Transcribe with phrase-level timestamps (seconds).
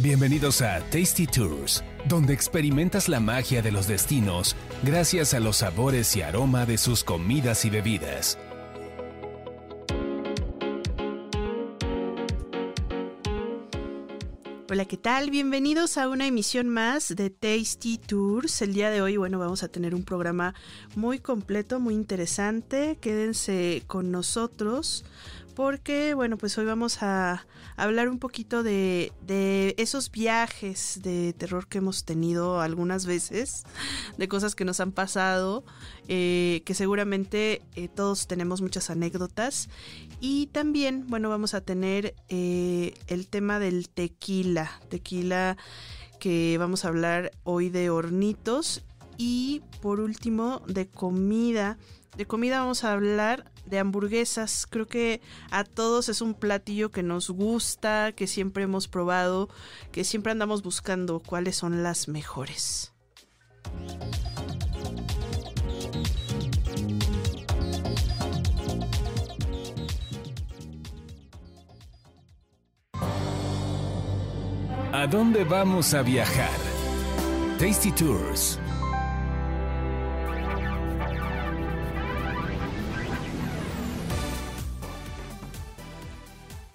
[0.00, 6.14] Bienvenidos a Tasty Tours, donde experimentas la magia de los destinos gracias a los sabores
[6.14, 8.38] y aroma de sus comidas y bebidas.
[14.70, 15.30] Hola, ¿qué tal?
[15.30, 18.62] Bienvenidos a una emisión más de Tasty Tours.
[18.62, 20.54] El día de hoy, bueno, vamos a tener un programa
[20.94, 22.98] muy completo, muy interesante.
[23.00, 25.04] Quédense con nosotros
[25.58, 27.44] porque, bueno, pues hoy vamos a
[27.74, 29.12] hablar un poquito de,
[29.76, 33.64] esos viajes de terror que hemos tenido algunas veces,
[34.16, 35.64] de cosas que nos han pasado,
[36.06, 39.68] eh, que seguramente eh, todos tenemos muchas anécdotas.
[40.20, 45.56] Y también, bueno, vamos a tener eh, el tema del tequila, tequila
[46.20, 48.84] que vamos a hablar hoy de hornitos
[49.16, 51.78] y por último de comida.
[52.18, 54.66] De comida vamos a hablar de hamburguesas.
[54.68, 55.20] Creo que
[55.52, 59.48] a todos es un platillo que nos gusta, que siempre hemos probado,
[59.92, 62.92] que siempre andamos buscando cuáles son las mejores.
[74.92, 76.58] ¿A dónde vamos a viajar?
[77.60, 78.58] Tasty Tours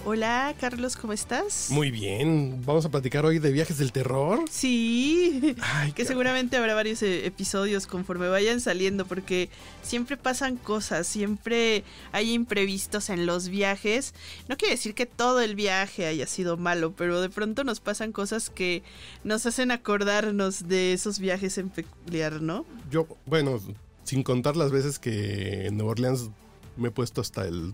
[0.06, 1.68] Hola, Carlos, ¿cómo estás?
[1.70, 2.62] Muy bien.
[2.66, 4.44] Vamos a platicar hoy de viajes del terror.
[4.52, 5.56] Sí.
[5.96, 9.48] que seguramente habrá varios eh, episodios conforme vayan saliendo, porque
[9.82, 14.14] siempre pasan cosas, siempre hay imprevistos en los viajes.
[14.50, 18.12] No quiere decir que todo el viaje haya sido malo, pero de pronto nos pasan
[18.12, 18.84] cosas que
[19.24, 22.66] nos hacen acordarnos de esos viajes en peculiar, ¿no?
[22.92, 23.58] Yo, bueno,
[24.04, 26.30] sin contar las veces que en Nueva Orleans
[26.76, 27.74] me he puesto hasta el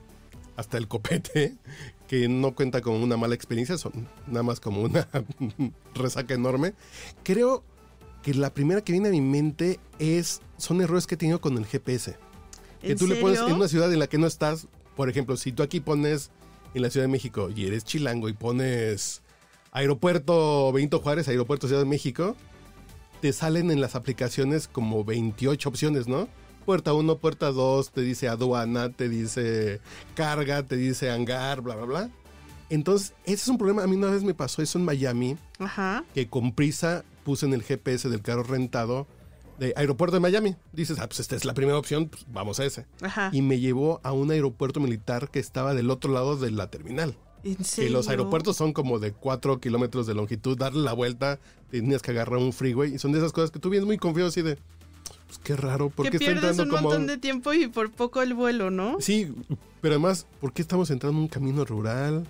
[0.59, 1.55] hasta el copete,
[2.09, 5.07] que no cuenta como una mala experiencia, son nada más como una
[5.93, 6.73] resaca enorme.
[7.21, 7.63] Creo
[8.23, 11.55] que la primera que viene a mi mente es son errores que he tenido con
[11.59, 12.17] el GPS.
[12.81, 15.51] Que tú le pones en una ciudad en la que no estás, por ejemplo, si
[15.51, 16.31] tú aquí pones
[16.73, 19.21] en la Ciudad de México y eres chilango y pones
[19.71, 22.35] aeropuerto Benito Juárez, aeropuerto Ciudad de México,
[23.21, 26.27] te salen en las aplicaciones como 28 opciones, ¿no?
[26.69, 29.81] Puerta 1, puerta 2, te dice aduana, te dice
[30.13, 32.09] carga, te dice hangar, bla, bla, bla.
[32.69, 33.81] Entonces, ese es un problema.
[33.81, 36.05] A mí una vez me pasó eso en Miami, Ajá.
[36.13, 39.07] que con prisa puse en el GPS del carro rentado
[39.57, 40.57] de aeropuerto de Miami.
[40.71, 42.85] Dices, ah, pues esta es la primera opción, pues vamos a ese.
[43.01, 43.31] Ajá.
[43.33, 47.17] Y me llevó a un aeropuerto militar que estaba del otro lado de la terminal.
[47.43, 47.93] ¿En serio?
[47.93, 51.39] los aeropuertos son como de 4 kilómetros de longitud, darle la vuelta,
[51.71, 52.93] tenías que agarrar un freeway.
[52.93, 54.59] Y son de esas cosas que tú vienes muy confiado así de,
[55.29, 58.71] pues qué raro, porque está entrando un montón de tiempo y por poco el vuelo,
[58.71, 58.97] ¿no?
[58.99, 59.31] Sí,
[59.79, 62.25] pero además, ¿por qué estamos entrando en un camino rural?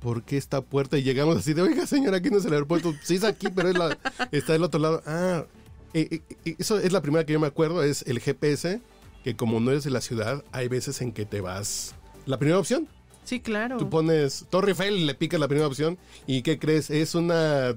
[0.00, 0.96] ¿Por qué esta puerta?
[0.96, 2.94] Y llegamos así de, oiga, señora, aquí no es el aeropuerto.
[3.02, 3.98] Sí es aquí, pero es la,
[4.30, 5.02] está del otro lado.
[5.06, 5.44] Ah,
[5.92, 8.80] eh, eh, eh, eso es la primera que yo me acuerdo, es el GPS,
[9.24, 11.96] que como no eres de la ciudad, hay veces en que te vas...
[12.26, 12.86] La primera opción.
[13.24, 13.76] Sí, claro.
[13.78, 16.90] Tú pones Torre Eiffel, le picas la primera opción y ¿qué crees?
[16.90, 17.74] Es una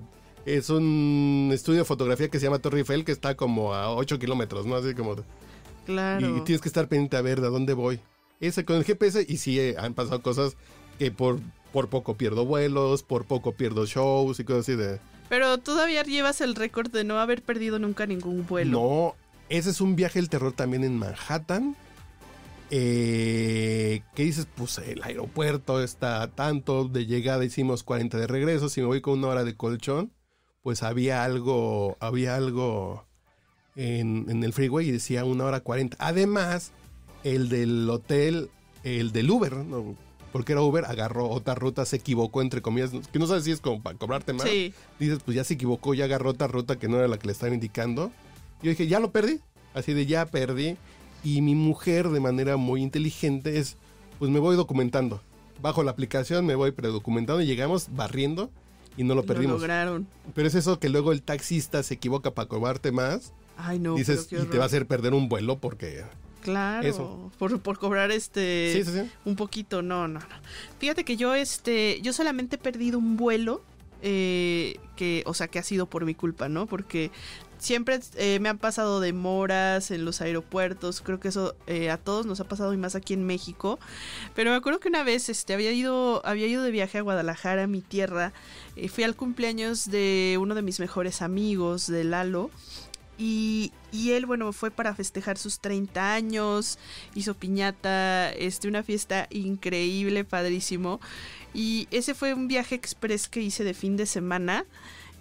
[0.58, 4.20] es un estudio de fotografía que se llama Torre Eiffel que está como a 8
[4.20, 4.76] kilómetros, ¿no?
[4.76, 5.16] Así como...
[5.86, 6.38] Claro.
[6.38, 8.00] Y, tienes que estar pendiente a ver de dónde voy.
[8.40, 10.56] Ese con el GPS y sí eh, han pasado cosas
[10.98, 11.40] que por,
[11.72, 15.00] por poco pierdo vuelos, por poco pierdo shows y cosas así de...
[15.30, 18.72] Pero todavía llevas el récord de no haber perdido nunca ningún vuelo.
[18.72, 19.16] No,
[19.50, 21.76] ese es un viaje del terror también en Manhattan.
[22.72, 24.48] Eh, ¿Qué dices?
[24.56, 28.70] Pues el aeropuerto está tanto de llegada, hicimos 40 de regreso.
[28.70, 30.12] Si me voy con una hora de colchón,
[30.64, 33.06] pues había algo, había algo
[33.76, 35.98] en, el freeway y decía una hora cuarenta.
[36.00, 36.72] Además,
[37.24, 38.50] el del hotel,
[38.84, 39.54] el del Uber,
[40.32, 43.62] porque era Uber, agarró otra ruta, se equivocó, entre comillas, que no sabes si es
[43.62, 44.46] como para cobrarte más.
[45.00, 47.34] Dices, pues ya se equivocó, ya agarró otra ruta que no era la que le
[47.34, 48.12] estaban indicando.
[48.62, 49.40] Yo dije, ya lo perdí,
[49.74, 50.78] así de ya perdí.
[51.24, 53.78] Y mi mujer, de manera muy inteligente, es,
[54.20, 55.22] pues me voy documentando.
[55.62, 58.50] Bajo la aplicación me voy predocumentando y llegamos barriendo
[58.98, 59.54] y no lo perdimos.
[59.54, 60.08] Lo lograron.
[60.34, 63.34] Pero es eso que luego el taxista se equivoca para cobrarte más.
[63.58, 63.96] Ay, no.
[63.96, 66.04] Dices, y te va a hacer perder un vuelo porque.
[66.42, 67.32] Claro, eso.
[67.38, 68.82] Por, por cobrar este
[69.26, 70.26] un poquito, no, no, no.
[70.80, 73.62] Fíjate que yo este, yo solamente he perdido un vuelo
[74.02, 76.66] eh, que, o sea, que ha sido por mi culpa, ¿no?
[76.66, 77.12] Porque
[77.60, 82.26] siempre eh, me han pasado demoras en los aeropuertos, creo que eso eh, a todos
[82.26, 83.80] nos ha pasado y más aquí en México.
[84.34, 87.68] Pero me acuerdo que una vez este, había, ido, había ido de viaje a Guadalajara,
[87.68, 88.34] mi tierra,
[88.76, 92.50] y fui al cumpleaños de uno de mis mejores amigos, de Lalo.
[93.18, 96.80] Y, y, él, bueno, fue para festejar sus 30 años,
[97.16, 101.02] hizo piñata, este, una fiesta increíble, padrísimo.
[101.54, 104.66] Y ese fue un viaje express que hice de fin de semana.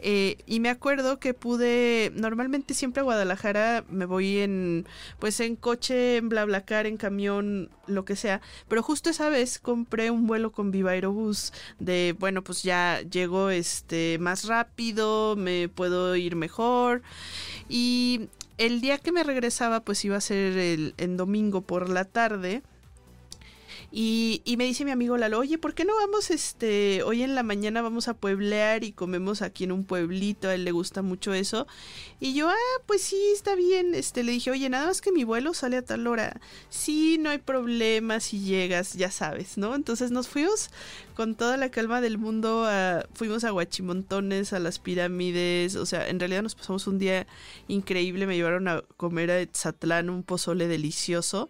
[0.00, 4.86] Eh, y me acuerdo que pude, normalmente siempre a Guadalajara me voy en,
[5.18, 8.40] pues en coche, en BlaBlaCar, en camión, lo que sea.
[8.68, 13.50] Pero justo esa vez compré un vuelo con Viva Aerobús de, bueno, pues ya llego
[13.50, 17.02] este más rápido, me puedo ir mejor.
[17.68, 18.28] Y
[18.58, 22.62] el día que me regresaba, pues iba a ser el, en domingo por la tarde.
[23.90, 27.34] Y, y, me dice mi amigo Lalo, oye, ¿por qué no vamos, este, hoy en
[27.34, 30.48] la mañana vamos a pueblear y comemos aquí en un pueblito?
[30.48, 31.66] A él le gusta mucho eso.
[32.20, 33.94] Y yo, ah, pues sí, está bien.
[33.94, 36.38] Este, le dije, oye, nada más que mi vuelo sale a tal hora.
[36.68, 39.74] Sí, no hay problema si llegas, ya sabes, ¿no?
[39.74, 40.68] Entonces nos fuimos
[41.14, 46.08] con toda la calma del mundo, a, fuimos a Guachimontones, a las pirámides, o sea,
[46.08, 47.26] en realidad nos pasamos un día
[47.68, 51.48] increíble, me llevaron a comer a Etzatlán un pozole delicioso.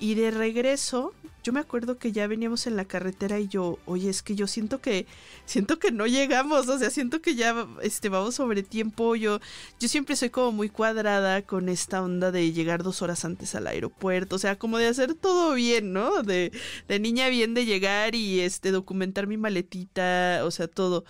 [0.00, 1.12] Y de regreso,
[1.42, 4.46] yo me acuerdo que ya veníamos en la carretera y yo, oye, es que yo
[4.46, 5.06] siento que,
[5.44, 9.16] siento que no llegamos, o sea, siento que ya este, vamos sobre tiempo.
[9.16, 9.40] Yo,
[9.80, 13.66] yo siempre soy como muy cuadrada con esta onda de llegar dos horas antes al
[13.66, 16.22] aeropuerto, o sea, como de hacer todo bien, ¿no?
[16.22, 16.52] De,
[16.86, 21.04] de niña bien de llegar y este documentar mi maletita, o sea, todo.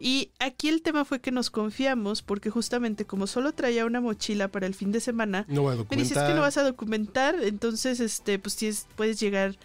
[0.00, 4.46] Y aquí el tema fue que nos confiamos porque justamente como solo traía una mochila
[4.46, 7.34] para el fin de semana, no voy a me dices que no vas a documentar,
[7.42, 9.56] entonces este pues tienes, puedes llegar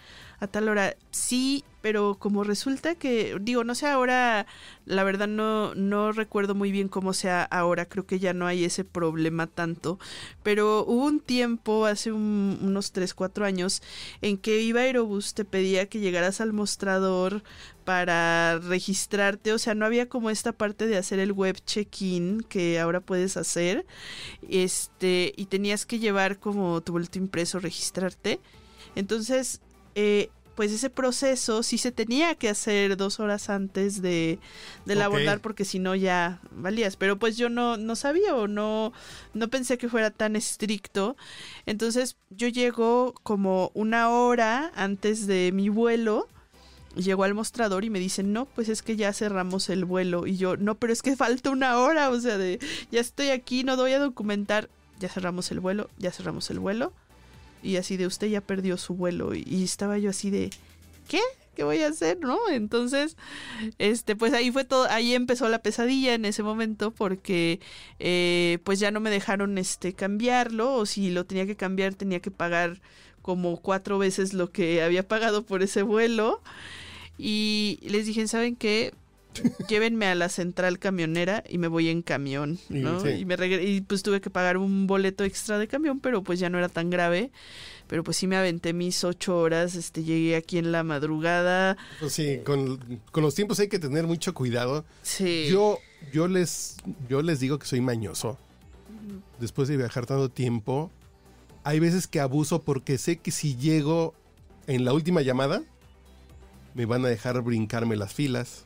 [0.44, 0.96] a tal hora.
[1.12, 4.46] Sí, pero como resulta que, digo, no sé ahora,
[4.86, 8.64] la verdad no, no recuerdo muy bien cómo sea ahora, creo que ya no hay
[8.64, 10.00] ese problema tanto,
[10.44, 13.82] pero hubo un tiempo, hace unos 3, 4 años,
[14.22, 17.44] en que iba Aerobús, te pedía que llegaras al mostrador
[17.84, 22.80] para registrarte, o sea, no había como esta parte de hacer el web check-in que
[22.80, 23.86] ahora puedes hacer,
[24.50, 28.40] este, y tenías que llevar como tu boleto impreso, registrarte.
[28.96, 29.60] Entonces,
[29.96, 34.40] eh, pues ese proceso sí se tenía que hacer dos horas antes de,
[34.86, 36.96] de la abordar porque si no ya valías.
[36.96, 38.94] Pero pues yo no, no sabía o no,
[39.34, 41.16] no pensé que fuera tan estricto.
[41.66, 46.28] Entonces yo llego como una hora antes de mi vuelo.
[46.96, 50.28] Llegó al mostrador y me dicen, no, pues es que ya cerramos el vuelo.
[50.28, 52.12] Y yo, no, pero es que falta una hora.
[52.12, 52.60] O sea, de
[52.92, 54.70] ya estoy aquí, no doy a documentar.
[55.00, 56.94] Ya cerramos el vuelo, ya cerramos el vuelo
[57.64, 60.50] y así de usted ya perdió su vuelo y, estaba yo así de
[61.08, 61.20] ¿qué?
[61.56, 62.20] ¿Qué voy a hacer?
[62.20, 62.40] ¿No?
[62.50, 63.16] Entonces,
[63.78, 67.60] este, pues ahí fue todo, ahí empezó la pesadilla en ese momento porque
[68.00, 72.22] eh, pues ya no me dejaron este cambiarlo, o si lo tenía que cambiar tenía
[72.22, 72.82] que pagar
[73.22, 76.42] como cuatro veces lo que había pagado por ese vuelo.
[77.18, 78.94] Y les dije, ¿saben qué?
[79.70, 83.08] llévenme a la central camionera y me voy en camión, ¿no?
[83.10, 86.50] Y, me y pues tuve que pagar un boleto extra de camión, pero pues ya
[86.50, 87.32] no era tan grave.
[87.88, 91.78] Pero pues sí me aventé mis ocho horas, este, llegué aquí en la madrugada.
[92.00, 92.80] Pues sí, con,
[93.14, 94.86] los tiempos hay que tener mucho cuidado.
[95.02, 95.48] Sí.
[95.52, 95.80] Yo,
[96.12, 96.78] yo, les,
[97.10, 98.38] yo les digo que soy mañoso.
[99.40, 100.92] Después de viajar tanto tiempo,
[101.64, 104.14] hay veces que abuso porque sé que si llego
[104.66, 105.62] en la última llamada,
[106.74, 108.66] me van a dejar brincarme las filas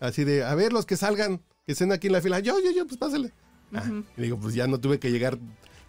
[0.00, 2.40] Así de, a ver, los que salgan, que estén aquí en la fila.
[2.40, 3.32] Yo, yo, yo, pues pásale.
[3.72, 3.84] Ah,
[4.16, 5.38] y digo, pues ya no tuve que llegar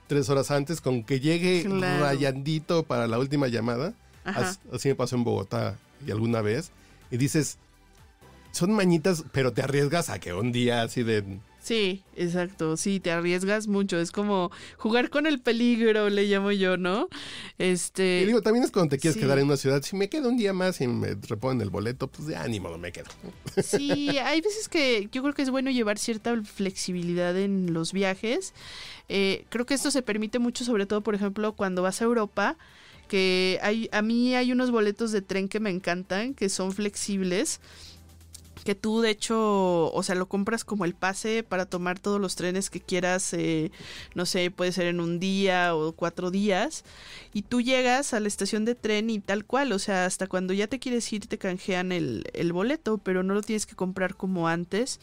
[0.07, 3.93] tres horas antes, con que llegue rayandito para la última llamada.
[4.23, 6.71] Así, me pasó en Bogotá y alguna vez.
[7.09, 7.57] Y dices,
[8.51, 11.23] son mañitas, pero te arriesgas a que un día así de
[11.61, 16.75] Sí, exacto, sí, te arriesgas mucho, es como jugar con el peligro, le llamo yo,
[16.75, 17.07] ¿no?
[17.59, 18.21] Este...
[18.23, 20.37] Y digo, también es cuando te quieres quedar en una ciudad, si me quedo un
[20.37, 23.09] día más y me reponen el boleto, pues de ánimo, no me quedo.
[23.61, 28.55] Sí, hay veces que yo creo que es bueno llevar cierta flexibilidad en los viajes,
[29.07, 32.57] eh, creo que esto se permite mucho, sobre todo, por ejemplo, cuando vas a Europa,
[33.07, 37.59] que hay, a mí hay unos boletos de tren que me encantan, que son flexibles,
[38.63, 42.35] que tú de hecho, o sea, lo compras como el pase para tomar todos los
[42.35, 43.71] trenes que quieras, eh,
[44.15, 46.83] no sé, puede ser en un día o cuatro días,
[47.33, 50.53] y tú llegas a la estación de tren y tal cual, o sea, hasta cuando
[50.53, 54.15] ya te quieres ir te canjean el, el boleto, pero no lo tienes que comprar
[54.15, 54.99] como antes,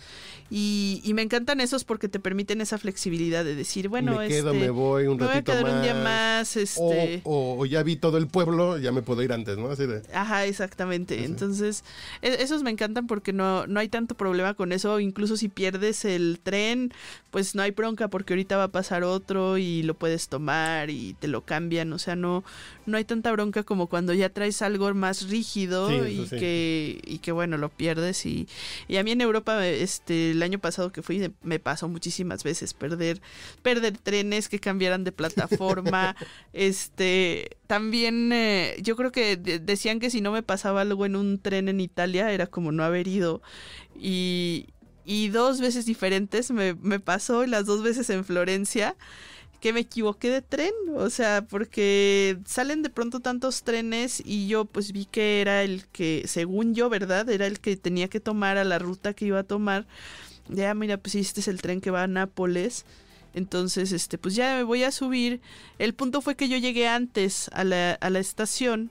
[0.51, 4.53] y, y, me encantan esos porque te permiten esa flexibilidad de decir, bueno, me quedo,
[4.53, 7.21] me este, voy un ratito voy a más, un día más, este...
[7.25, 9.71] O, ya vi todo el pueblo, ya me puedo ir antes, ¿no?
[9.71, 10.03] Así de...
[10.15, 11.85] Ajá, exactamente, entonces,
[12.23, 15.01] e, esos me encantan porque no no, hay tanto problema con eso.
[15.01, 16.93] Incluso si pierdes el tren,
[17.31, 21.15] pues no hay bronca porque ahorita va a pasar otro y lo puedes tomar y
[21.15, 21.93] te lo cambian.
[21.93, 22.45] O sea, no,
[22.87, 27.33] no hay tanta bronca como cuando ya traes algo más rígido y que, y que
[27.33, 28.25] bueno, lo pierdes.
[28.27, 28.49] Y,
[28.89, 32.75] y a mí en Europa, este, el año pasado que fui, me pasó muchísimas veces
[32.75, 33.21] perder,
[33.63, 36.17] perder trenes que cambiaran de plataforma,
[36.53, 41.39] este también eh, yo creo que decían que si no me pasaba algo en un
[41.39, 43.43] tren en Italia era como no haber ido.
[43.97, 44.69] Y,
[45.05, 48.97] y dos veces diferentes me, me pasó, las dos veces en Florencia
[49.61, 54.65] que me equivoqué de tren, o sea, porque salen de pronto tantos trenes y yo
[54.65, 57.29] pues vi que era el que, según yo, ¿verdad?
[57.29, 59.87] Era el que tenía que tomar a la ruta que iba a tomar.
[60.49, 62.85] Ya, mira, pues este es el tren que va a Nápoles.
[63.35, 65.41] Entonces, este, pues ya me voy a subir.
[65.79, 68.91] El punto fue que yo llegué antes a la, a la estación.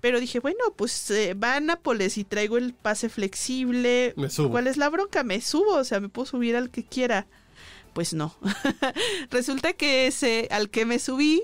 [0.00, 4.14] Pero dije, bueno, pues eh, va a Nápoles y traigo el pase flexible.
[4.16, 4.50] Me subo.
[4.50, 5.22] ¿Cuál es la bronca?
[5.22, 7.26] Me subo, o sea, me puedo subir al que quiera.
[7.92, 8.34] Pues no.
[9.30, 11.42] Resulta que ese al que me subí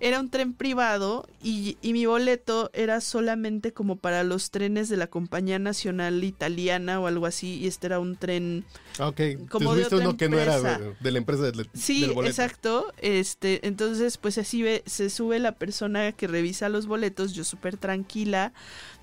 [0.00, 5.08] era un tren privado y, mi boleto era solamente como para los trenes de la
[5.08, 8.64] compañía nacional italiana o algo así y este era un tren
[8.98, 9.20] ah, ok.
[9.50, 10.60] Como de uno que no era
[11.00, 12.92] de, la empresa del, sí exacto.
[12.98, 17.76] Este entonces pues así ve, se sube la persona que revisa los boletos yo súper
[17.76, 18.52] tranquila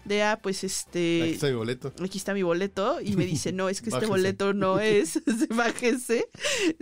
[0.05, 1.23] de, ah, pues este...
[1.23, 1.93] Aquí está mi boleto.
[2.03, 3.01] Aquí está mi boleto.
[3.01, 5.21] Y me dice, no, es que este boleto no es.
[5.49, 6.29] bájese.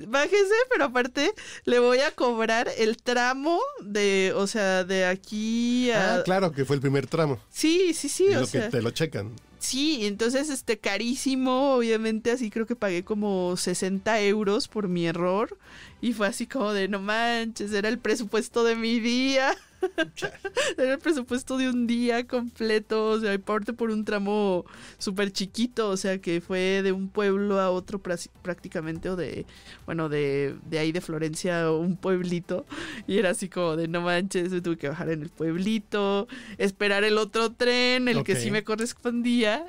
[0.08, 1.34] Bájese, pero aparte
[1.66, 6.18] le voy a cobrar el tramo de, o sea, de aquí a...
[6.18, 7.40] Ah, claro, que fue el primer tramo.
[7.50, 8.28] Sí, sí, sí.
[8.28, 8.66] o lo sea...
[8.66, 9.36] que te lo checan.
[9.64, 15.58] Sí, entonces, este, carísimo, obviamente, así creo que pagué como 60 euros por mi error.
[16.02, 19.56] Y fue así como de, no manches, era el presupuesto de mi día.
[20.78, 24.66] Era el presupuesto de un día completo, o sea, parte por un tramo
[24.98, 29.46] súper chiquito, o sea, que fue de un pueblo a otro prácticamente, o de,
[29.86, 32.66] bueno, de, de ahí de Florencia, un pueblito,
[33.08, 37.04] y era así como de no manches, me tuve que bajar en el pueblito, esperar
[37.04, 39.66] el otro tren, el que sí me correspondía,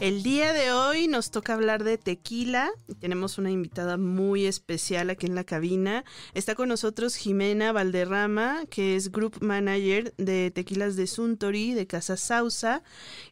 [0.00, 2.70] El día de hoy nos toca hablar de tequila.
[3.00, 6.04] Tenemos una invitada muy especial aquí en la cabina.
[6.32, 12.16] Está con nosotros Jimena Valderrama, que es Group Manager de Tequilas de Suntory, de Casa
[12.16, 12.84] Sausa.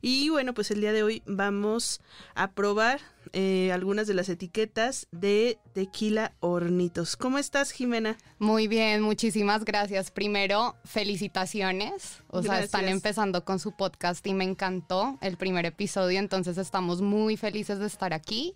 [0.03, 2.01] Y bueno, pues el día de hoy vamos
[2.35, 3.01] a probar
[3.33, 7.17] eh, algunas de las etiquetas de tequila hornitos.
[7.17, 8.17] ¿Cómo estás, Jimena?
[8.39, 10.11] Muy bien, muchísimas gracias.
[10.11, 12.23] Primero, felicitaciones.
[12.29, 17.01] O sea, están empezando con su podcast y me encantó el primer episodio, entonces estamos
[17.03, 18.55] muy felices de estar aquí.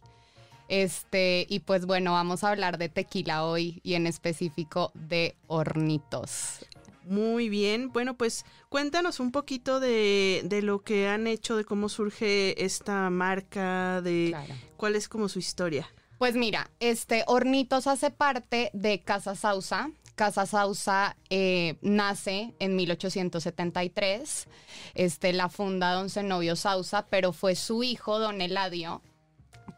[0.69, 6.65] Este, y pues bueno, vamos a hablar de tequila hoy y en específico de hornitos.
[7.11, 12.64] Muy bien, bueno, pues cuéntanos un poquito de, lo que han hecho, de cómo surge
[12.64, 14.37] esta marca, de
[14.76, 15.93] cuál es como su historia.
[16.19, 19.90] Pues mira, este Hornitos hace parte de Casa Sausa.
[20.14, 24.47] Casa Sausa eh, nace en 1873.
[24.95, 29.02] Este, la funda don Zenobio Sausa, pero fue su hijo, don Eladio,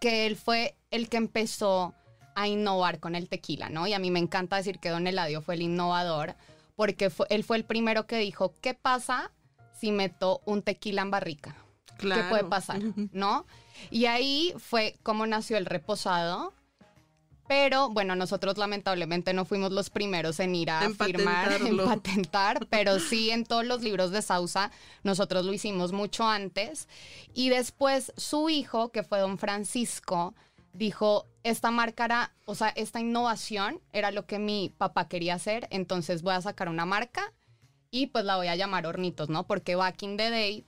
[0.03, 1.95] que él fue el que empezó
[2.35, 3.87] a innovar con el tequila, ¿no?
[3.87, 6.35] Y a mí me encanta decir que don Eladio fue el innovador
[6.83, 9.31] porque él fue el primero que dijo, ¿qué pasa
[9.73, 11.55] si meto un tequila en barrica?
[11.97, 12.81] ¿Qué puede pasar?
[13.13, 13.47] ¿No?
[13.93, 16.53] Y ahí fue como nació el reposado.
[17.47, 22.99] Pero bueno, nosotros lamentablemente no fuimos los primeros en ir a firmar, en patentar, pero
[22.99, 24.73] sí en todos los libros de Sausa
[25.05, 26.89] nosotros lo hicimos mucho antes.
[27.33, 30.35] Y después su hijo, que fue don Francisco,
[30.73, 35.69] dijo, esta marca era, o sea, esta innovación era lo que mi papá quería hacer,
[35.71, 37.33] entonces voy a sacar una marca
[37.91, 39.47] y pues la voy a llamar Hornitos, ¿no?
[39.47, 40.67] Porque back in the day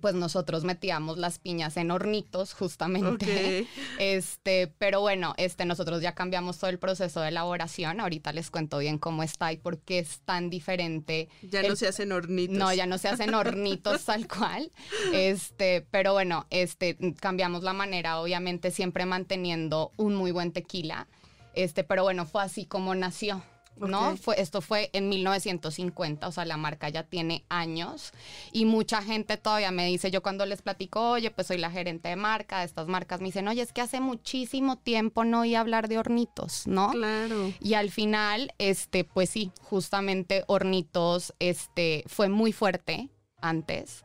[0.00, 3.66] pues nosotros metíamos las piñas en hornitos justamente.
[3.98, 8.00] Este, pero bueno, este nosotros ya cambiamos todo el proceso de elaboración.
[8.00, 11.28] Ahorita les cuento bien cómo está y por qué es tan diferente.
[11.42, 12.56] Ya no se hacen hornitos.
[12.56, 14.72] No, ya no se hacen hornitos tal cual.
[15.12, 21.06] Este, pero bueno, este cambiamos la manera, obviamente siempre manteniendo un muy buen tequila.
[21.54, 23.42] Este, pero bueno, fue así como nació.
[23.76, 24.16] ¿No?
[24.16, 28.12] Fue, esto fue en 1950, o sea, la marca ya tiene años
[28.52, 32.08] y mucha gente todavía me dice, yo cuando les platico, oye, pues soy la gerente
[32.08, 35.54] de marca de estas marcas, me dicen, oye, es que hace muchísimo tiempo no oí
[35.54, 36.90] hablar de hornitos, ¿no?
[36.90, 37.52] Claro.
[37.60, 43.08] Y al final, este, pues sí, justamente Hornitos, este, fue muy fuerte
[43.40, 44.04] antes.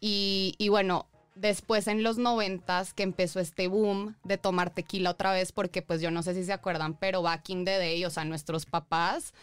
[0.00, 5.32] Y, y bueno, después en los noventas que empezó este boom de tomar tequila otra
[5.32, 8.10] vez, porque pues yo no sé si se acuerdan, pero back in the day, o
[8.10, 9.34] sea, nuestros papás,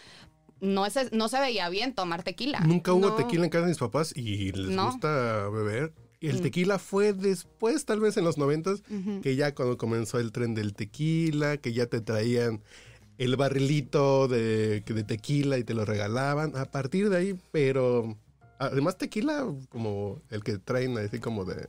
[0.62, 2.60] no, es, no se veía bien tomar tequila.
[2.62, 3.15] Nunca hubo No.
[3.15, 4.86] tequila en casa de mis papás y les No.
[4.86, 5.93] gusta beber.
[6.19, 6.41] Y el Mm.
[6.41, 9.21] tequila fue después, tal vez en los noventas, Ujú.
[9.21, 12.62] que ya cuando comenzó el tren del tequila, que ya te traían
[13.17, 16.55] el barrilito de, de tequila y te lo regalaban.
[16.55, 18.15] A partir de ahí, pero
[18.60, 21.67] además tequila como el que traen así como de,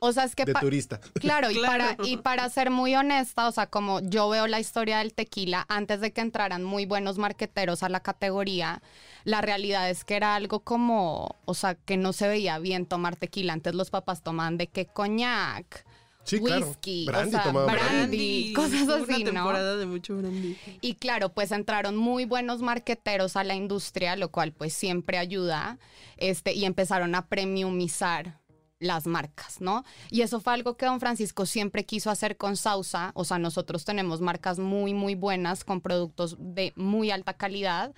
[0.00, 0.44] O sea, es que...
[0.44, 1.00] de turista.
[1.14, 1.96] Claro, y, Claro.
[1.96, 5.66] Para, y para ser muy honesta, o sea, como yo veo la historia del tequila,
[5.68, 8.80] antes de que entraran muy buenos marqueteros a la categoría,
[9.24, 13.16] la realidad es que era algo como, o sea, que no se veía bien tomar
[13.16, 13.52] tequila.
[13.52, 15.84] Antes los papás tomaban de qué coñac,
[16.24, 16.66] Sí, claro.
[16.68, 18.52] whisky, Brandy o sea, brandy, brandy.
[18.52, 19.32] cosas así, Una ¿no?
[19.32, 20.58] temporada de mucho brandy.
[20.82, 25.78] Y claro, pues entraron muy buenos marqueteros a la industria, lo cual pues siempre ayuda,
[26.18, 28.38] este, y empezaron a premiumizar
[28.80, 29.84] las marcas, ¿no?
[30.10, 33.84] Y eso fue algo que don Francisco siempre quiso hacer con Sausa, o sea, nosotros
[33.84, 37.94] tenemos marcas muy, muy buenas con productos de muy alta calidad,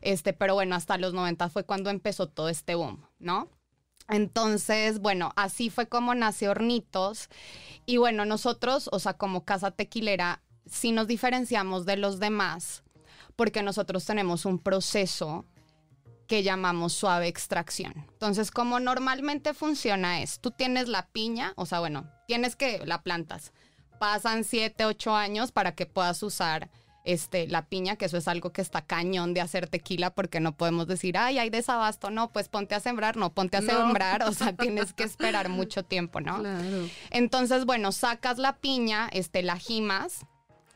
[0.00, 3.48] este, pero bueno, hasta los 90 fue cuando empezó todo este boom, ¿no?
[4.08, 7.30] Entonces, bueno, así fue como nació Hornitos.
[7.86, 12.82] Y bueno, nosotros, o sea, como casa tequilera, sí nos diferenciamos de los demás
[13.36, 15.44] porque nosotros tenemos un proceso
[16.26, 17.92] que llamamos suave extracción.
[18.12, 23.02] Entonces, como normalmente funciona es, tú tienes la piña, o sea, bueno, tienes que la
[23.02, 23.52] plantas.
[24.00, 26.70] Pasan 7, 8 años para que puedas usar
[27.04, 30.56] este, la piña, que eso es algo que está cañón de hacer tequila, porque no
[30.56, 33.66] podemos decir, ay, hay desabasto, no, pues ponte a sembrar, no, ponte a No.
[33.66, 36.38] sembrar, o sea, tienes que esperar mucho tiempo, ¿no?
[36.40, 36.88] Claro.
[37.10, 40.24] Entonces, bueno, sacas la piña, este, la gimas,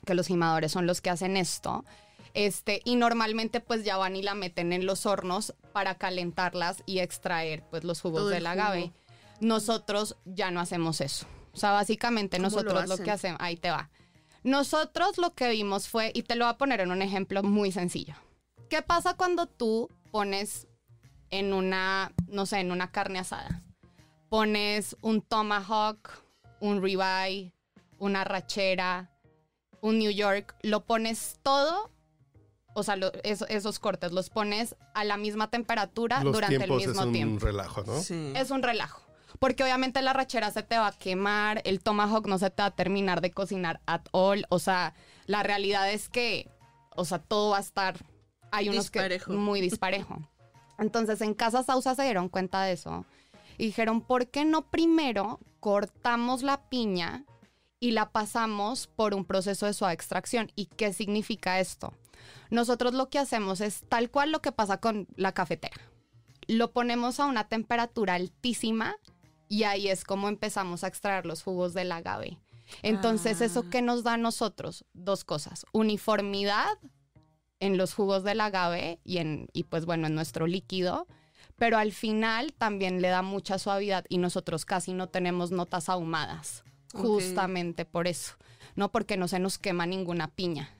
[0.05, 1.85] que los gimadores son los que hacen esto,
[2.35, 6.99] este, y normalmente pues ya van y la meten en los hornos para calentarlas y
[7.01, 8.83] extraer pues los jugos Todo el del agave.
[8.83, 8.95] jugo.
[9.41, 11.27] Nosotros ya no hacemos eso.
[11.53, 13.05] O sea, básicamente ¿Cómo lo nosotros lo, hacen?
[13.05, 13.91] que hacemos, ahí te va.
[14.45, 17.73] Nosotros lo que vimos fue, y te lo voy a poner en un ejemplo muy
[17.73, 18.15] sencillo.
[18.71, 20.67] ¿Qué pasa cuando tú pones
[21.31, 23.63] en una, no sé, en una carne asada?
[24.29, 26.11] Pones un tomahawk,
[26.61, 27.53] un ribeye,
[27.99, 29.11] una rachera,
[29.81, 31.91] un New York, lo pones todo,
[32.75, 36.61] o sea, lo- eso- esos cortes los pones a la misma temperatura Los durante el
[36.63, 37.45] tiempos mismo es un tiempo.
[37.47, 38.01] relajo, ¿no?
[38.01, 38.33] Sí.
[38.37, 39.03] Es un relajo.
[39.39, 42.67] Porque obviamente la rachera se te va a quemar, el tomahawk no se te va
[42.67, 44.47] a terminar de cocinar at all.
[44.49, 44.95] O sea,
[45.27, 46.49] la realidad es que,
[46.97, 47.97] o sea, todo va a estar.
[48.51, 49.31] Hay unos Disparejo.
[49.33, 50.17] que muy disparejo.
[50.79, 53.05] Entonces, en Casa Sausa se dieron cuenta de eso
[53.59, 57.25] y dijeron, ¿por qué no primero cortamos la piña
[57.81, 60.51] y la pasamos por un proceso de suave extracción?
[60.57, 61.93] ¿Y qué significa esto?
[62.51, 65.77] Nosotros lo que hacemos es tal cual lo que pasa con la cafetera
[66.47, 68.97] lo ponemos a una temperatura altísima
[69.51, 72.39] y ahí es como empezamos a extraer los jugos del agave.
[72.83, 73.45] Entonces, Ah.
[73.45, 74.87] ¿eso qué nos da a nosotros?
[74.95, 75.67] Dos cosas.
[75.73, 76.79] Uniformidad
[77.61, 81.07] en los jugos del agave y, en, y pues bueno, en nuestro líquido,
[81.57, 86.65] pero al final también le da mucha suavidad y nosotros casi no tenemos notas ahumadas,
[86.95, 88.37] justamente por eso,
[88.77, 88.91] ¿no?
[88.91, 90.71] Porque no se nos quema ninguna piña,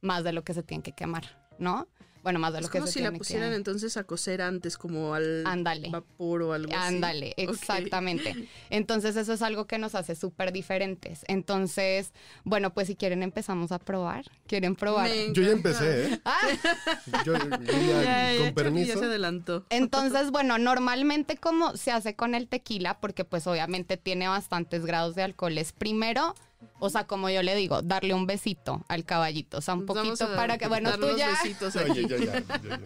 [0.00, 1.24] más de lo que se tiene que quemar,
[1.58, 1.88] ¿no?
[2.22, 3.56] Bueno, más de Es lo que como se si la pusieran que...
[3.56, 5.88] entonces a cocer antes, como al Ándale.
[5.88, 6.94] vapor o algo así.
[6.96, 8.34] Ándale, exactamente.
[8.70, 11.24] Entonces eso es algo que nos hace súper diferentes.
[11.28, 12.12] Entonces,
[12.44, 14.26] bueno, pues si quieren empezamos a probar.
[14.46, 15.08] ¿Quieren probar?
[15.32, 16.20] Yo ya empecé, ¿eh?
[16.26, 16.38] Ah,
[17.24, 18.92] Yo, yo ya, Ya, ya, con permiso.
[18.94, 19.64] Ya se adelantó.
[19.70, 25.14] entonces, bueno, normalmente como se hace con el tequila, porque pues obviamente tiene bastantes grados
[25.14, 26.34] de alcohol, es primero,
[26.78, 30.18] o sea, como yo le digo, darle un besito al caballito, o sea, un vamos
[30.18, 31.30] poquito a para que, bueno, tú ya...
[31.30, 32.06] besitos Oye, aquí.
[32.06, 32.80] yo ya, yo ya.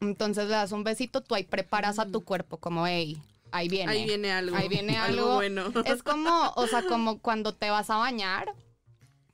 [0.00, 3.92] Entonces le das un besito, tú ahí preparas a tu cuerpo como, hey, ahí viene.
[3.92, 4.56] Ahí viene algo.
[4.56, 5.34] Ahí viene algo.
[5.36, 5.72] bueno.
[5.84, 8.52] Es como, o sea, como cuando te vas a bañar,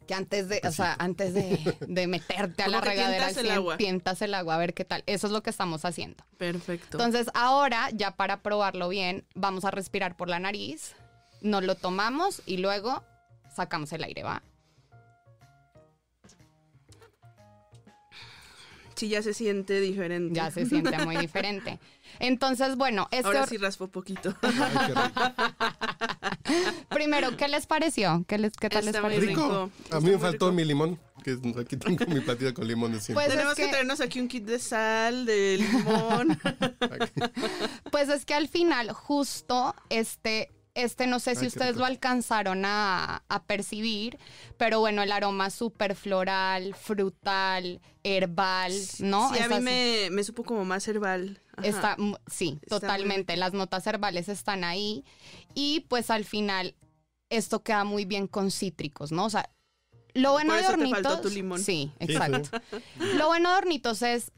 [0.07, 3.47] que antes de, o sea, antes de, de meterte a Como la regadera, tientas el
[3.47, 3.77] sí, agua.
[3.77, 5.03] tientas el agua, a ver qué tal.
[5.07, 6.25] Eso es lo que estamos haciendo.
[6.39, 6.99] Perfecto.
[6.99, 10.95] Entonces, ahora, ya para probarlo bien, vamos a respirar por la nariz,
[11.43, 13.03] nos lo tomamos y luego
[13.55, 14.43] sacamos el aire, ¿va?
[18.95, 20.33] sí, ya se siente diferente.
[20.35, 21.81] Ya se siente muy diferente.
[22.21, 24.33] Entonces, bueno, este Ahora hor- sí raspo poquito.
[26.91, 28.25] Primero, ¿qué les pareció?
[28.29, 29.29] ¿Qué, les, qué tal Está les pareció?
[29.29, 29.71] Rico.
[29.91, 30.53] A Está mí me faltó rico.
[30.57, 33.25] mi limón, que aquí tengo mi platito con limón de siempre.
[33.25, 33.63] Pues Tenemos es que...
[33.65, 36.39] que- traernos aquí un kit de sal, de limón.
[37.91, 43.25] Pues es que al final, justo este, este no sé si ustedes lo alcanzaron a,
[43.29, 44.19] a percibir,
[44.57, 49.33] pero bueno, el aroma súper floral, frutal, herbal, ¿no?
[49.33, 51.41] sí, a mí me, me supo como más herbal.
[51.57, 51.67] Ajá.
[51.69, 53.37] Está, sí, Está muy totalmente.
[53.37, 55.05] Las notas herbales están ahí.
[55.55, 56.75] Y pues al final,
[57.29, 59.27] esto queda muy bien con cítricos, ¿no?
[59.27, 59.51] O sea,
[60.15, 61.03] lo bueno Por de te hornitos.
[61.03, 61.59] faltó tu limón.
[61.59, 62.59] Sí, Sí, exacto.
[63.17, 64.33] Lo bueno de hornitos es.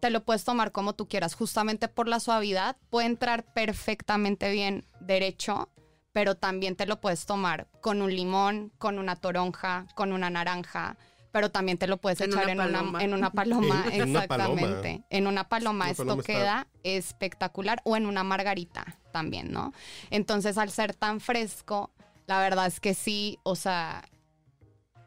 [0.00, 2.78] Te lo puedes tomar como tú quieras, justamente por la suavidad.
[2.88, 5.68] Puede entrar perfectamente bien derecho,
[6.12, 10.96] pero también te lo puedes tomar con un limón, con una toronja, con una naranja,
[11.32, 13.04] pero también te lo puedes En echar una en una, paloma.
[13.04, 13.84] en una paloma.
[13.92, 14.60] En- en una paloma.
[14.60, 15.04] exactamente.
[15.10, 19.72] En una paloma Una esto paloma está- queda espectacular o en una margarita también, ¿no?
[20.10, 21.90] Entonces, al ser tan fresco,
[22.26, 24.02] la verdad es que sí, o sea,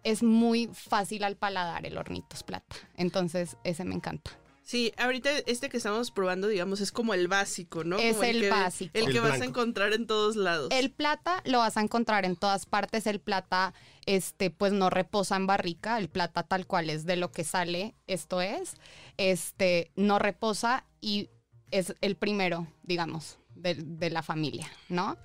[0.04, 2.76] es muy fácil al paladar el hornitos plata.
[2.96, 4.32] Entonces, ese me encanta.
[4.66, 7.98] Sí, ahorita este que estamos probando, digamos, es como el básico, ¿no?
[7.98, 8.92] Es Como el que- básico.
[8.98, 10.70] El que El vas a encontrar en todos lados.
[10.72, 13.06] El plata lo vas a encontrar en todas partes.
[13.06, 13.74] El plata,
[14.06, 15.98] este, pues no reposa en barrica.
[15.98, 18.76] El plata tal cual es de lo que sale, esto es.
[19.18, 21.30] Este, no reposa y
[21.72, 25.18] es el primero, digamos, de, de la familia, ¿no?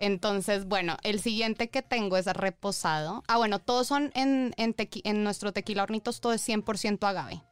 [0.00, 3.22] Entonces, bueno, el siguiente que tengo es reposado.
[3.28, 7.42] Ah, bueno, todos son en, en, tequi- en nuestro tequila hornitos, todo es 100% agave.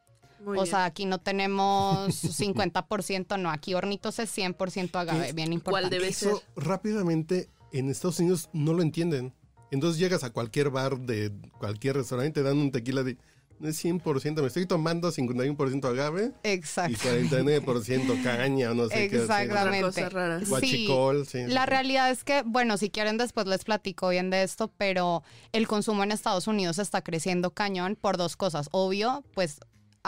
[0.40, 0.66] Muy o bien.
[0.66, 5.33] sea, aquí no tenemos 50%, no, aquí hornitos es 100% agave, ¿Qué?
[5.33, 5.96] bien ¿Cuál importante.
[5.98, 6.29] debe ser?
[6.33, 9.35] Eso rápidamente en Estados Unidos no lo entienden.
[9.70, 13.18] Entonces llegas a cualquier bar de cualquier restaurante, te dan un tequila de
[13.61, 16.96] no es 100%, me estoy tomando 51% agave y Exacto.
[16.96, 19.16] 49% caña o no sé qué.
[19.16, 20.09] Exactamente.
[20.09, 20.38] rara.
[20.40, 20.46] Sí.
[20.46, 21.40] Guachicol, sí.
[21.48, 25.22] La realidad es que, bueno, si quieren después les platico bien de esto, pero
[25.53, 28.68] el consumo en Estados Unidos está creciendo cañón por dos cosas.
[28.70, 29.59] Obvio, pues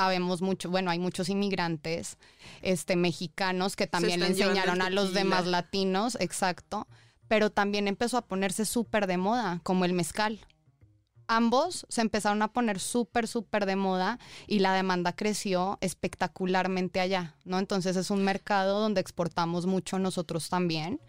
[0.05, 2.19] habemos mucho, bueno, hay muchos inmigrantes
[2.63, 6.87] este, mexicanos que también le enseñaron a los demás latinos, exacto,
[7.29, 10.41] pero también empezó a ponerse súper de moda, como el mezcal.
[11.29, 17.37] Ambos se empezaron a poner súper, súper de moda y la demanda creció espectacularmente allá,
[17.45, 17.61] ¿no?
[17.61, 21.01] Entonces es un mercado donde exportamos mucho nosotros también,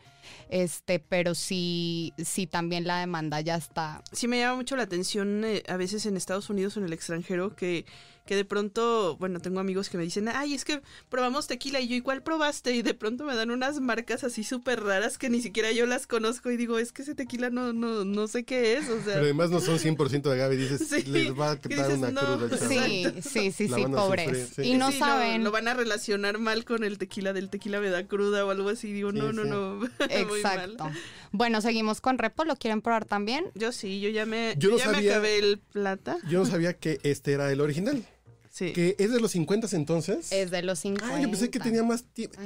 [0.50, 4.04] este, pero sí, sí también la demanda ya está.
[4.12, 6.94] Sí me llama mucho la atención eh, a veces en Estados Unidos o en el
[6.94, 7.86] extranjero que,
[8.26, 11.88] que de pronto, bueno, tengo amigos que me dicen, ay, es que probamos tequila y
[11.88, 12.74] yo, ¿y cuál probaste?
[12.76, 16.08] Y de pronto me dan unas marcas así súper raras que ni siquiera yo las
[16.08, 19.14] conozco y digo, es que ese tequila no, no, no sé qué es, o sea...
[19.16, 21.60] Pero además no son 100% de agave, dices, Sí, les va a
[21.94, 22.38] una no.
[22.38, 22.58] cruda.
[22.58, 24.26] Sí, sí, sí, sí, pobres.
[24.26, 24.72] sufrir, sí.
[24.72, 25.44] Y no Sí, saben.
[25.44, 28.70] Lo, van a relacionar mal con el tequila del tequila me da cruda o algo
[28.70, 28.92] así.
[28.92, 29.92] Digo, Sí, no, no, sí.
[30.26, 30.84] Muy Exacto.
[30.86, 30.98] mal.
[31.32, 33.46] Bueno, seguimos con Repo, ¿lo quieren probar también?
[33.56, 36.18] Yo sí, yo ya me, Yo no ya me sabía- acabé el plata.
[36.30, 38.06] Yo no sabía que este era el original.
[38.50, 38.74] Sí.
[38.74, 40.32] Que es de los 50 entonces.
[40.32, 41.16] Es de los 50.
[41.16, 42.38] Ah, yo pensé que tenía más tiempo.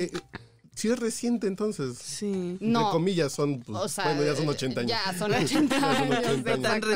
[0.76, 1.98] sí es reciente entonces.
[1.98, 2.58] Sí.
[2.60, 2.80] No.
[2.82, 4.92] Entre comillas son, pues, O sea, bueno, ya son 80 años.
[4.92, 6.20] Ya son 80 Ya son años.
[6.20, 6.44] 80 años.
[6.44, 6.88] Tan exactamente.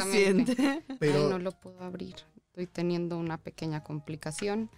[0.55, 0.83] reciente.
[0.99, 2.15] Pero Ay, no lo puedo abrir.
[2.49, 4.69] Estoy teniendo una pequeña complicación.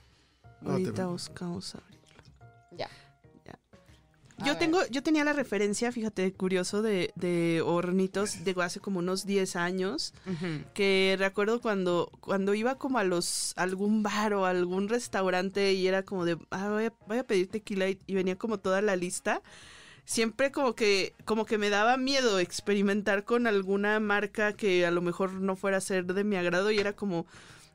[0.62, 2.00] No, te- Ahorita buscamos abrirlo.
[2.72, 2.78] Ya.
[2.78, 2.90] Ya.
[4.42, 4.60] A Yo ver.
[4.60, 9.56] tengo, yo tenía la referencia, fíjate, curioso, de, de hornitos de hace como unos 10
[9.56, 10.14] años.
[10.74, 16.04] Que recuerdo cuando, cuando iba como a los algún bar o algún restaurante y era
[16.04, 18.96] como de ah, voy, a, voy a pedir tequila y, y venía como toda la
[18.96, 19.42] lista.
[20.04, 25.02] Siempre como que, como que me daba miedo experimentar con alguna marca que a lo
[25.02, 27.28] mejor no fuera a ser de mi agrado y era como,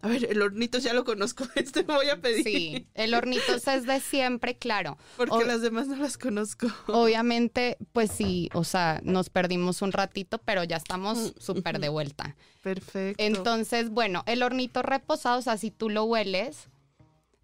[0.06, 2.44] a ver, el hornito ya lo conozco, este voy a pedir.
[2.44, 4.96] Sí, el hornitos es de siempre, claro.
[5.16, 6.68] Porque O- las demás no las conozco.
[6.88, 12.36] Obviamente, pues sí, o sea, nos perdimos un ratito, pero ya estamos súper de vuelta.
[12.62, 13.22] Perfecto.
[13.22, 16.68] Entonces, bueno, el hornito reposado, o sea, si tú lo hueles,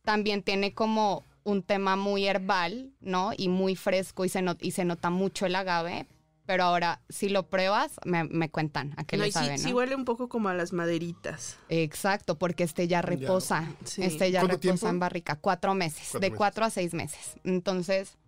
[0.05, 3.33] también tiene como un tema muy herbal, ¿no?
[3.37, 6.07] Y muy fresco y se, not- y se nota mucho el agave.
[6.53, 9.71] Pero ahora, si lo pruebas, me, me cuentan a qué No, le sí, sabe, sí
[9.71, 9.77] ¿no?
[9.77, 11.57] huele un poco como a las maderitas.
[11.71, 13.73] Exacto, porque este ya reposa.
[13.85, 14.03] Sí.
[14.03, 14.89] Este ya ¿Cuánto reposa tiempo?
[14.89, 15.37] en barrica.
[15.37, 16.09] Cuatro meses.
[16.11, 16.37] Cuatro de meses.
[16.37, 17.37] cuatro a seis meses.
[17.45, 18.19] Entonces,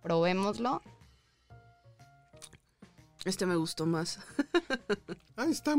[0.00, 0.80] probémoslo.
[3.24, 4.20] Este me gustó más.
[5.36, 5.74] Ah, está.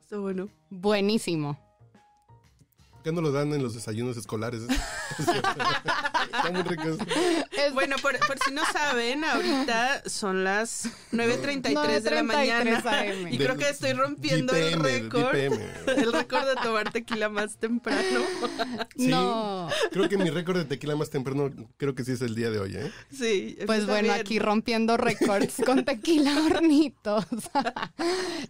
[0.00, 0.48] Está bueno.
[0.70, 1.56] Buenísimo.
[3.02, 4.62] ¿Qué no lo dan en los desayunos escolares?
[5.18, 6.82] Está muy rico.
[7.74, 12.82] Bueno, por, por si no saben, ahorita son las 9.33 de la 9:33 mañana.
[12.84, 13.32] AM.
[13.32, 15.34] Y creo que estoy rompiendo el récord.
[15.34, 18.00] El récord de tomar tequila más temprano.
[18.96, 19.68] Sí, No.
[19.90, 22.58] Creo que mi récord de tequila más temprano, creo que sí es el día de
[22.58, 22.92] hoy, ¿eh?
[23.10, 23.56] Sí.
[23.66, 24.20] Pues bueno, bien.
[24.20, 27.24] aquí rompiendo récords con tequila hornitos.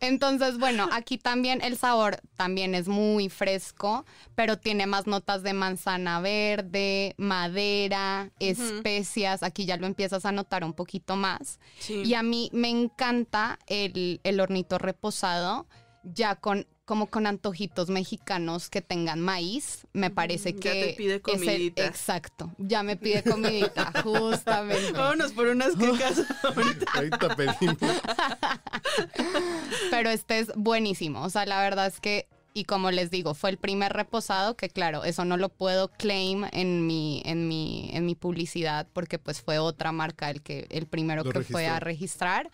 [0.01, 5.53] Entonces, bueno, aquí también el sabor también es muy fresco, pero tiene más notas de
[5.53, 9.43] manzana verde, madera, especias.
[9.43, 11.59] Aquí ya lo empiezas a notar un poquito más.
[11.79, 12.03] Sí.
[12.05, 15.67] Y a mí me encanta el, el hornito reposado,
[16.05, 21.15] ya con como con antojitos mexicanos que tengan maíz, me parece ya que te pide
[21.15, 21.87] el- comidita.
[21.87, 24.93] exacto, ya me pide comidita, justamente.
[24.93, 26.93] Vámonos por unas quecas ahorita.
[26.93, 27.79] Ahorita pedimos.
[29.91, 33.51] Pero este es buenísimo, o sea, la verdad es que y como les digo, fue
[33.51, 38.05] el primer reposado que claro, eso no lo puedo claim en mi en mi en
[38.05, 41.81] mi publicidad porque pues fue otra marca el que el primero Lo que fue a
[41.81, 42.51] registrar,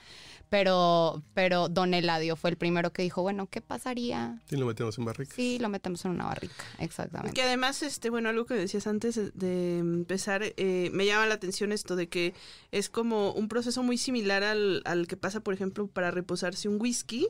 [0.48, 4.40] pero pero Don Eladio fue el primero que dijo, bueno, ¿qué pasaría?
[4.48, 5.34] Sí, lo metemos en barrica.
[5.34, 7.34] Sí, lo metemos en una barrica, exactamente.
[7.34, 11.72] Que además, este, bueno, algo que decías antes de empezar, eh, me llama la atención
[11.72, 12.34] esto de que
[12.72, 16.80] es como un proceso muy similar al, al que pasa, por ejemplo, para reposarse un
[16.80, 17.28] whisky,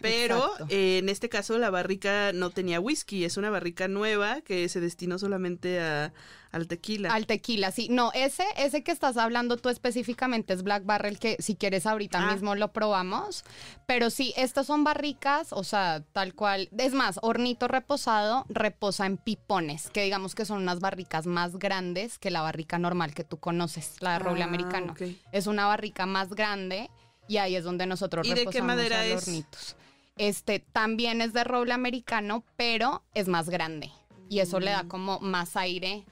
[0.00, 4.68] pero eh, en este caso la barrica no tenía whisky, es una barrica nueva que
[4.68, 6.12] se destinó solamente a,
[6.54, 7.12] al tequila.
[7.12, 7.88] Al tequila, sí.
[7.90, 12.18] No, ese, ese que estás hablando tú específicamente es Black Barrel, que si quieres ahorita
[12.28, 12.32] Ah.
[12.32, 13.44] mismo lo probamos.
[13.86, 16.68] Pero sí, estas son barricas, o sea, tal cual.
[16.78, 22.18] Es más, hornito reposado reposa en pipones, que digamos que son unas barricas más grandes
[22.18, 24.94] que la barrica normal que tú conoces, la de roble Ah, americano.
[25.32, 26.90] Es una barrica más grande
[27.28, 29.22] y ahí es donde nosotros ¿Y de qué reposamos madera al es?
[29.22, 29.76] hornitos.
[30.16, 33.90] Este también es de roble americano, pero es más grande.
[34.30, 34.74] Y eso le Mm.
[34.74, 36.04] da como más aire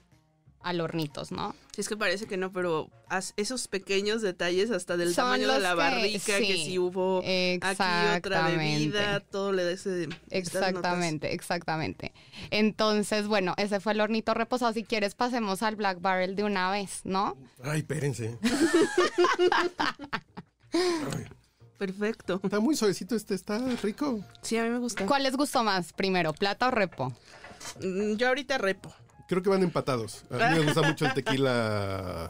[0.63, 1.55] al hornitos, ¿no?
[1.75, 2.89] Sí, es que parece que no, pero
[3.35, 7.19] esos pequeños detalles hasta del Son tamaño de la que- barrica, que sí, si hubo
[7.19, 7.71] aquí otra
[8.15, 8.57] exactamente.
[8.57, 10.07] bebida, todo le da ese...
[10.29, 12.13] Exactamente, exactamente.
[12.51, 14.71] Entonces, bueno, ese fue el hornito reposado.
[14.73, 17.35] Si quieres, pasemos al Black Barrel de una vez, ¿no?
[17.63, 18.37] Ay, espérense.
[20.71, 21.25] Ay,
[21.77, 22.39] Perfecto.
[22.43, 24.23] está muy suavecito este, está rico.
[24.41, 25.05] Sí, a mí me gusta.
[25.05, 27.11] ¿Cuál les gustó más primero, plata o repo?
[27.81, 28.93] Mm, Yo ahorita repo.
[29.27, 30.23] Creo que van empatados.
[30.29, 32.29] A mí me gusta mucho el tequila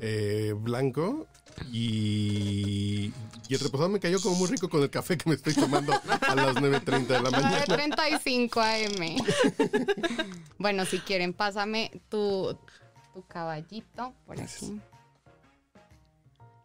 [0.00, 1.26] eh, blanco
[1.72, 3.12] y,
[3.48, 5.92] y el reposado me cayó como muy rico con el café que me estoy tomando
[5.92, 7.64] a las 9.30 de la mañana.
[7.64, 9.24] 9.35 AM.
[10.58, 12.58] bueno, si quieren, pásame tu,
[13.12, 14.80] tu caballito por aquí.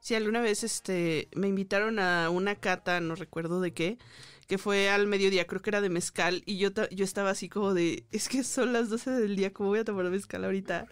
[0.01, 3.97] Sí, alguna vez este me invitaron a una cata, no recuerdo de qué,
[4.49, 7.73] que fue al mediodía, creo que era de mezcal, y yo, yo estaba así como
[7.75, 10.87] de, es que son las 12 del día, ¿cómo voy a tomar mezcal ahorita?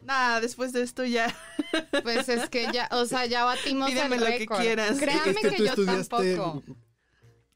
[0.00, 1.34] Nada, después de esto ya.
[2.04, 4.60] Pues es que ya, o sea, ya batimos Pídeme el lo que récord.
[4.60, 4.98] quieras.
[5.00, 6.62] Créanme Es que que, tú yo estudiaste tampoco.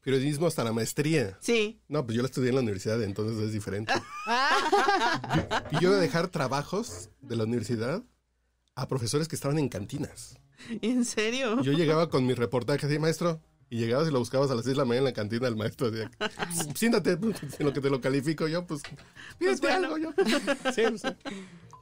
[0.01, 1.37] periodismo hasta la maestría.
[1.39, 1.79] Sí.
[1.87, 3.93] No, pues yo la estudié en la universidad, entonces es diferente.
[4.27, 8.03] Ah, Y yo iba a dejar trabajos de la universidad
[8.75, 10.37] a profesores que estaban en cantinas.
[10.81, 11.61] ¿En serio?
[11.61, 14.75] Yo llegaba con mi reportaje así, maestro, y llegabas y lo buscabas a las 6
[14.75, 15.91] de la mañana en la cantina del maestro.
[16.37, 18.81] Así, siéntate, pues, en lo que te lo califico yo, pues,
[19.37, 19.75] pídete bueno.
[19.75, 20.11] algo, yo.
[20.13, 20.27] pues,
[20.75, 21.07] sí, sí.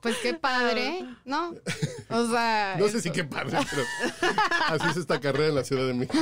[0.02, 1.54] Pues qué padre, ¿no?
[2.10, 3.02] O sea, No sé eso.
[3.02, 3.84] si qué padre, pero
[4.68, 6.18] así es esta carrera en la Ciudad de México.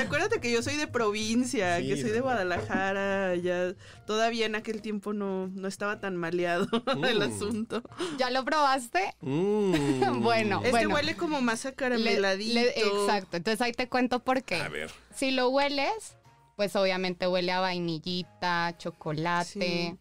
[0.00, 3.74] Acuérdate que yo soy de provincia, Sí, que soy de Guadalajara, ya
[4.06, 6.66] todavía en aquel tiempo no, no estaba tan maleado
[7.08, 7.22] el Mm.
[7.22, 7.82] asunto.
[8.18, 9.14] ¿Ya lo probaste?
[9.20, 10.22] Mm.
[10.22, 10.60] Bueno.
[10.64, 12.54] Este huele como más a Le- carameladito.
[12.54, 13.36] le- exacto.
[13.36, 14.56] Entonces ahí te cuento por qué.
[14.56, 14.90] A ver.
[15.14, 16.16] Si lo hueles,
[16.56, 19.96] pues obviamente huele a vainillita, chocolate, Sí.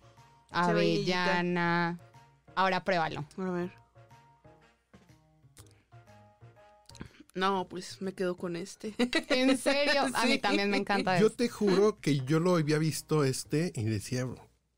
[0.52, 2.00] avellana.
[2.62, 3.26] Ahora pruébalo.
[3.39, 3.71] A ver.
[7.34, 8.93] No, pues me quedo con este.
[9.30, 10.04] ¿En serio?
[10.13, 11.36] A mí también me encanta Yo eso.
[11.36, 14.28] te juro que yo lo había visto este y decía,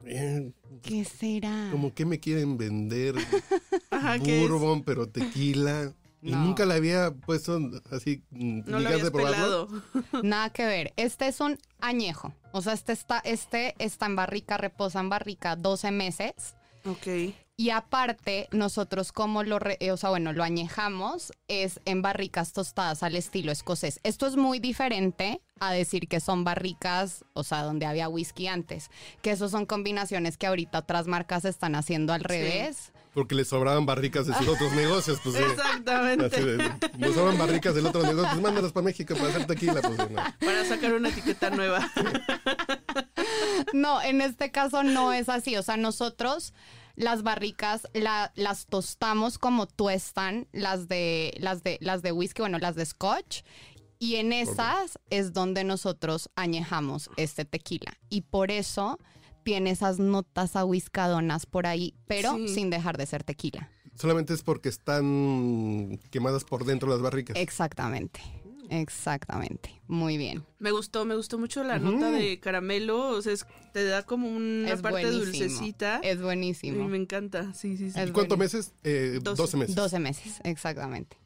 [0.05, 1.67] eh, ¿Qué será?
[1.73, 3.15] como que me quieren vender
[3.91, 4.49] Ajá, ¿qué es?
[4.49, 5.91] bourbon, pero tequila.
[6.21, 7.59] Y nunca le había puesto
[7.91, 9.67] así No lo habías de probarlo.
[9.67, 9.83] pelado.
[10.23, 10.93] Nada que ver.
[10.95, 12.33] Este es un añejo.
[12.53, 16.55] O sea, este está, este está en barrica, reposa en barrica 12 meses.
[16.85, 17.33] Ok.
[17.55, 22.51] Y aparte, nosotros como lo, re- eh, o sea, bueno, lo añejamos es en barricas
[22.51, 23.99] tostadas al estilo escocés.
[24.01, 28.89] Esto es muy diferente a decir que son barricas, o sea, donde había whisky antes,
[29.21, 32.91] que esos son combinaciones que ahorita otras marcas están haciendo al revés.
[33.13, 35.19] Porque le sobraban barricas de sus otros negocios.
[35.23, 35.43] Pues, sí.
[35.43, 36.41] Exactamente.
[36.97, 39.79] Nos sobran barricas del otro negocio, pues mándalas para México para hacer tequila.
[39.79, 40.15] Pues, no.
[40.39, 41.87] Para sacar una etiqueta nueva.
[43.73, 45.55] No, en este caso no es así.
[45.55, 46.53] O sea, nosotros
[46.95, 52.75] las barricas las tostamos como tuestan las de, las, de, las de whisky, bueno, las
[52.75, 53.41] de scotch.
[53.99, 57.97] Y en esas es donde nosotros añejamos este tequila.
[58.09, 58.99] Y por eso
[59.43, 63.69] tiene esas notas ahuiscadonas por ahí, pero sin dejar de ser tequila.
[63.95, 67.37] Solamente es porque están quemadas por dentro las barricas.
[67.37, 68.19] Exactamente.
[68.69, 70.43] Exactamente, muy bien.
[70.59, 73.33] Me gustó, me gustó mucho la nota de caramelo, o sea,
[73.73, 75.99] te da como una parte dulcecita.
[76.03, 76.83] Es buenísimo.
[76.83, 77.99] Y me encanta, sí, sí, sí.
[77.99, 78.73] ¿Y cuántos meses?
[78.83, 79.75] Eh, 12 meses.
[79.75, 81.17] 12 meses, exactamente.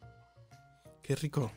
[1.02, 1.52] Qué rico.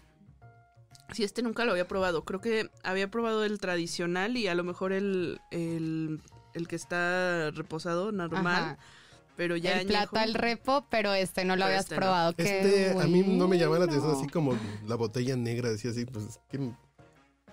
[1.12, 2.24] Sí, este nunca lo había probado.
[2.24, 6.20] Creo que había probado el tradicional y a lo mejor el, el,
[6.68, 8.78] que está reposado, normal.
[9.40, 12.34] Pero ya el plata el repo, pero este no lo habías este probado.
[12.36, 14.54] Este a mí no me llamaba la atención así como
[14.86, 16.38] la botella negra, decía así, pues,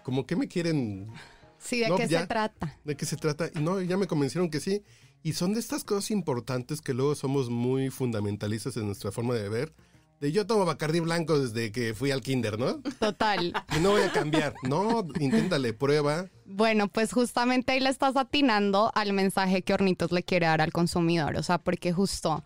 [0.04, 1.10] como que me quieren...
[1.58, 2.78] Sí, ¿de qué se trata?
[2.84, 3.50] ¿De qué se trata?
[3.56, 4.84] Y no, ya me convencieron que sí.
[5.23, 9.47] Y son de estas cosas importantes que luego somos muy fundamentalistas en nuestra forma de
[9.47, 9.73] ver
[10.19, 12.82] de yo tomo Bacardi blanco desde que fui al kinder, ¿no?
[12.99, 13.53] Total.
[13.75, 14.53] Y no voy a cambiar.
[14.63, 16.27] No, inténtale, prueba.
[16.45, 20.71] Bueno, pues justamente ahí le estás atinando al mensaje que Hornitos le quiere dar al
[20.71, 21.36] consumidor.
[21.36, 22.43] O sea, porque justo, o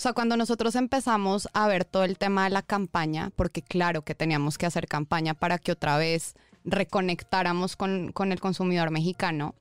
[0.00, 4.14] sea, cuando nosotros empezamos a ver todo el tema de la campaña, porque claro que
[4.14, 6.34] teníamos que hacer campaña para que otra vez
[6.64, 9.54] reconectáramos con, con el consumidor mexicano,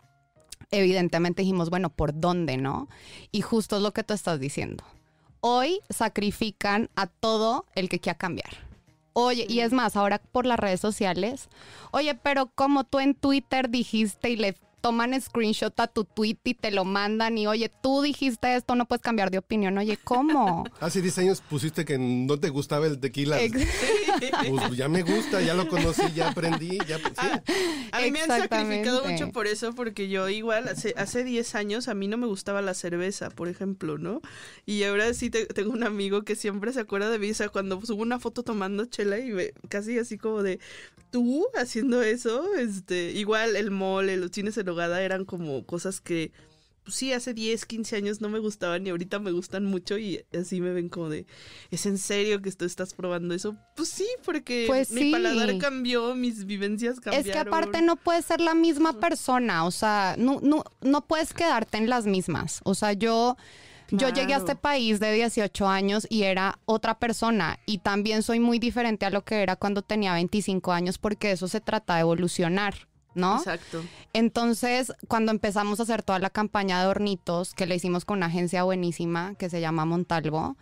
[0.71, 2.89] evidentemente dijimos, bueno, ¿por dónde, no?
[3.31, 4.83] Y justo es lo que tú estás diciendo
[5.45, 8.65] hoy sacrifican a todo el que quiera cambiar.
[9.11, 11.49] Oye, y es más, ahora por las redes sociales,
[11.91, 16.53] oye, pero como tú en Twitter dijiste y le toman screenshot a tu tweet y
[16.55, 19.77] te lo mandan y oye, tú dijiste esto, no puedes cambiar de opinión.
[19.77, 20.63] Oye, ¿cómo?
[20.79, 23.37] Hace 10 años pusiste que no te gustaba el tequila.
[24.19, 26.99] Pues ya me gusta, ya lo conocí, ya aprendí, ya
[27.91, 31.87] A mí me han sacrificado mucho por eso, porque yo igual hace, hace 10 años
[31.87, 34.21] a mí no me gustaba la cerveza, por ejemplo, ¿no?
[34.65, 37.81] Y ahora sí tengo un amigo que siempre se acuerda de mí, o sea, cuando
[37.85, 40.59] subo una foto tomando chela y me, casi así como de,
[41.11, 46.31] tú haciendo eso, este, igual el mole, los cines en hogada eran como cosas que
[46.83, 50.23] pues sí, hace 10, 15 años no me gustaban y ahorita me gustan mucho y
[50.37, 51.25] así me ven como de,
[51.71, 53.55] ¿es en serio que tú estás probando eso?
[53.75, 57.27] Pues sí, porque pues mi paladar cambió, mis vivencias cambiaron.
[57.27, 61.33] Es que aparte no puedes ser la misma persona, o sea, no, no, no puedes
[61.33, 62.61] quedarte en las mismas.
[62.63, 63.37] O sea, yo...
[63.91, 68.39] Yo llegué a este país de 18 años y era otra persona y también soy
[68.39, 72.01] muy diferente a lo que era cuando tenía 25 años porque eso se trata de
[72.01, 72.87] evolucionar.
[73.15, 73.37] ¿No?
[73.37, 73.83] Exacto.
[74.13, 78.27] Entonces, cuando empezamos a hacer toda la campaña de hornitos, que le hicimos con una
[78.27, 80.57] agencia buenísima que se llama Montalvo,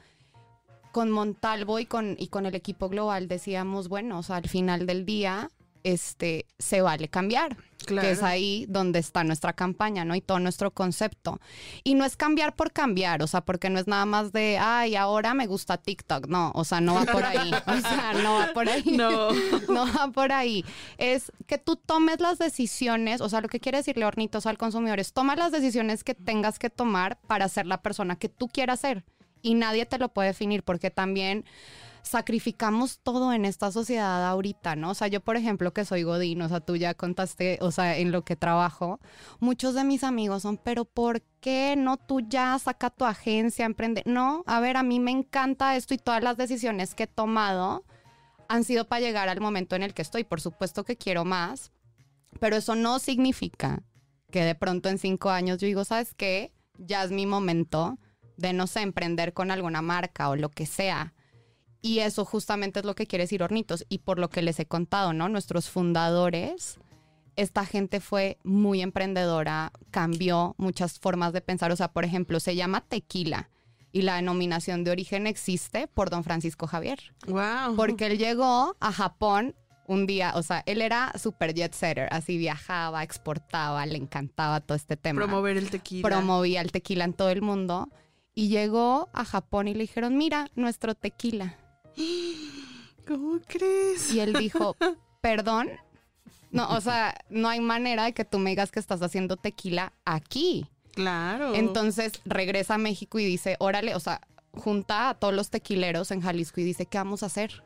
[0.92, 4.86] con Montalvo y con, y con el equipo global decíamos, bueno, o sea, al final
[4.86, 5.50] del día
[5.84, 7.58] este, se vale cambiar.
[7.88, 10.16] Que es ahí donde está nuestra campaña, ¿no?
[10.16, 11.40] Y todo nuestro concepto.
[11.84, 14.96] Y no es cambiar por cambiar, o sea, porque no es nada más de, ay,
[14.96, 16.28] ahora me gusta TikTok.
[16.28, 17.52] No, o sea, no va por ahí.
[17.72, 18.84] O sea, no va por ahí.
[18.86, 19.30] No.
[19.70, 20.64] no va por ahí.
[20.98, 25.00] Es que tú tomes las decisiones, o sea, lo que quiere decirle Hornitos al consumidor
[25.00, 28.82] es, toma las decisiones que tengas que tomar para ser la persona que tú quieras
[28.82, 29.04] ser.
[29.42, 31.46] Y nadie te lo puede definir, porque también
[32.04, 34.92] sacrificamos todo en esta sociedad ahorita, ¿no?
[34.92, 37.98] O sea, yo, por ejemplo, que soy Godín, o sea, tú ya contaste, o sea,
[37.98, 39.00] en lo que trabajo,
[39.40, 44.04] muchos de mis amigos son, pero ¿por qué no tú ya saca tu agencia, emprende?
[44.06, 47.86] No, a ver, a mí me encanta esto y todas las decisiones que he tomado
[48.48, 50.24] han sido para llegar al momento en el que estoy.
[50.24, 51.72] Por supuesto que quiero más,
[52.40, 53.84] pero eso no significa
[54.30, 56.54] que de pronto en cinco años yo digo, ¿sabes qué?
[56.78, 57.98] Ya es mi momento
[58.38, 61.14] de, no sé, emprender con alguna marca o lo que sea
[61.82, 63.86] y eso justamente es lo que quiere decir Hornitos.
[63.90, 65.30] Y por lo que les he contado, ¿no?
[65.30, 66.80] Nuestros fundadores,
[67.36, 71.72] esta gente fue muy emprendedora, cambió muchas formas de pensar.
[71.72, 73.50] O sea, por ejemplo, se llama tequila
[73.92, 77.00] y la denominación de origen existe por don Francisco Javier.
[77.28, 77.76] Wow.
[77.76, 79.56] Porque él llegó a Japón
[79.88, 84.76] un día, o sea, él era super jet setter, así viajaba, exportaba, le encantaba todo
[84.76, 85.20] este tema.
[85.20, 86.08] Promover el tequila.
[86.08, 87.90] Promovía el tequila en todo el mundo.
[88.34, 91.58] Y llegó a Japón y le dijeron, mira, nuestro tequila.
[93.08, 94.14] ¿Cómo crees?
[94.14, 94.76] Y él dijo,
[95.22, 95.70] perdón.
[96.52, 99.94] No, o sea, no hay manera de que tú me digas que estás haciendo tequila
[100.04, 100.66] aquí.
[100.94, 101.56] Claro.
[101.56, 104.22] Entonces regresa a México y dice, órale, o sea,
[104.54, 107.64] junta a todos los tequileros en Jalisco y dice, ¿qué vamos a hacer?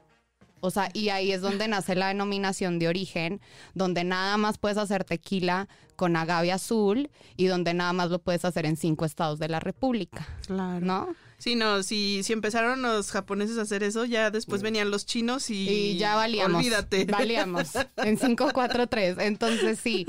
[0.62, 3.42] O sea, y ahí es donde nace la denominación de origen,
[3.74, 8.46] donde nada más puedes hacer tequila con agave azul y donde nada más lo puedes
[8.46, 10.28] hacer en cinco estados de la República.
[10.48, 10.86] Claro.
[10.86, 11.16] ¿No?
[11.38, 15.50] Sí, no, si, si empezaron los japoneses a hacer eso, ya después venían los chinos
[15.50, 16.58] y, y ya valíamos.
[16.58, 17.06] Olvídate.
[17.12, 19.18] Valíamos en 543.
[19.20, 20.06] Entonces, sí.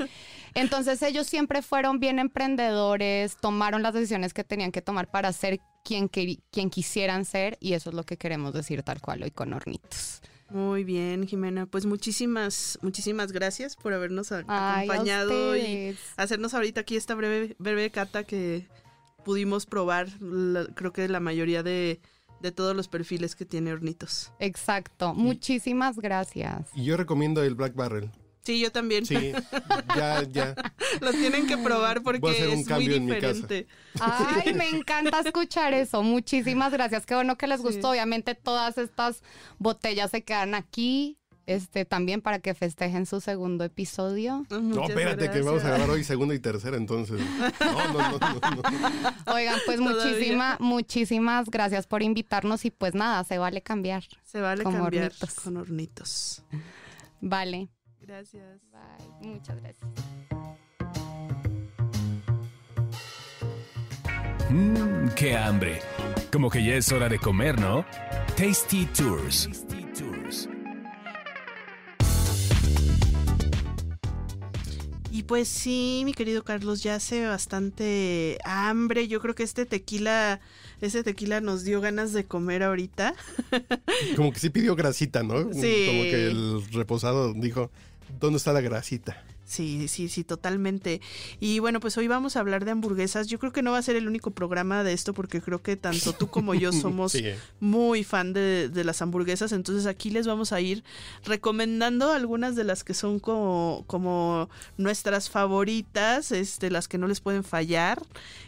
[0.53, 5.59] Entonces ellos siempre fueron bien emprendedores, tomaron las decisiones que tenían que tomar para ser
[5.83, 9.53] quien, quien quisieran ser y eso es lo que queremos decir tal cual hoy con
[9.53, 10.21] Hornitos.
[10.49, 11.65] Muy bien, Jimena.
[11.65, 18.23] Pues muchísimas, muchísimas gracias por habernos acompañado y hacernos ahorita aquí esta breve, breve cata
[18.23, 18.67] que
[19.27, 20.07] pudimos probar,
[20.75, 21.99] creo que la mayoría de,
[22.39, 24.31] de todos los perfiles que tiene Hornitos.
[24.39, 25.13] Exacto.
[25.13, 26.69] Muchísimas gracias.
[26.73, 28.09] Y yo recomiendo el Black Barrel.
[28.43, 29.05] Sí, yo también.
[29.05, 29.33] Sí,
[29.97, 30.55] ya, ya.
[31.01, 33.67] Lo tienen que probar porque es muy diferente.
[33.99, 36.03] Ay, me encanta escuchar eso.
[36.03, 37.05] Muchísimas gracias.
[37.05, 37.89] Qué bueno que les gustó.
[37.89, 39.21] Obviamente todas estas
[39.59, 41.17] botellas se quedan aquí.
[41.47, 44.45] Este, también para que festejen su segundo episodio.
[44.49, 47.21] no, espérate, que vamos a grabar hoy segundo y tercero, entonces.
[47.61, 48.61] No, no, no, no.
[49.33, 54.03] Oigan, pues muchísimas, muchísimas gracias por invitarnos y pues nada, se vale cambiar.
[54.25, 56.43] Se vale cambiar con hornitos.
[57.21, 57.69] Vale.
[58.01, 58.59] Gracias.
[58.69, 59.29] Bye.
[59.31, 59.89] Muchas gracias.
[64.49, 65.79] Mmm, qué hambre.
[66.29, 67.85] Como que ya es hora de comer, ¿no?
[68.35, 69.45] Tasty Tours.
[69.45, 69.86] Tasty Tours.
[75.27, 79.07] Pues sí, mi querido Carlos, ya hace bastante hambre.
[79.07, 80.39] Yo creo que este tequila,
[80.81, 83.13] este tequila nos dio ganas de comer ahorita.
[84.15, 85.53] Como que sí pidió grasita, ¿no?
[85.53, 85.85] Sí.
[85.87, 87.69] Como que el reposado dijo,
[88.19, 89.23] ¿Dónde está la grasita?
[89.47, 90.99] Sí, sí, sí, totalmente.
[91.39, 93.27] Y bueno, pues hoy vamos a hablar de hamburguesas.
[93.27, 95.77] Yo creo que no va a ser el único programa de esto porque creo que
[95.77, 97.17] tanto tú como yo somos
[97.61, 99.53] muy fan de, las hamburguesas.
[99.53, 100.83] Entonces aquí les vamos a ir
[101.23, 107.21] recomendando algunas de las que son como, como nuestras favoritas, este, las que no les
[107.21, 108.03] pueden fallar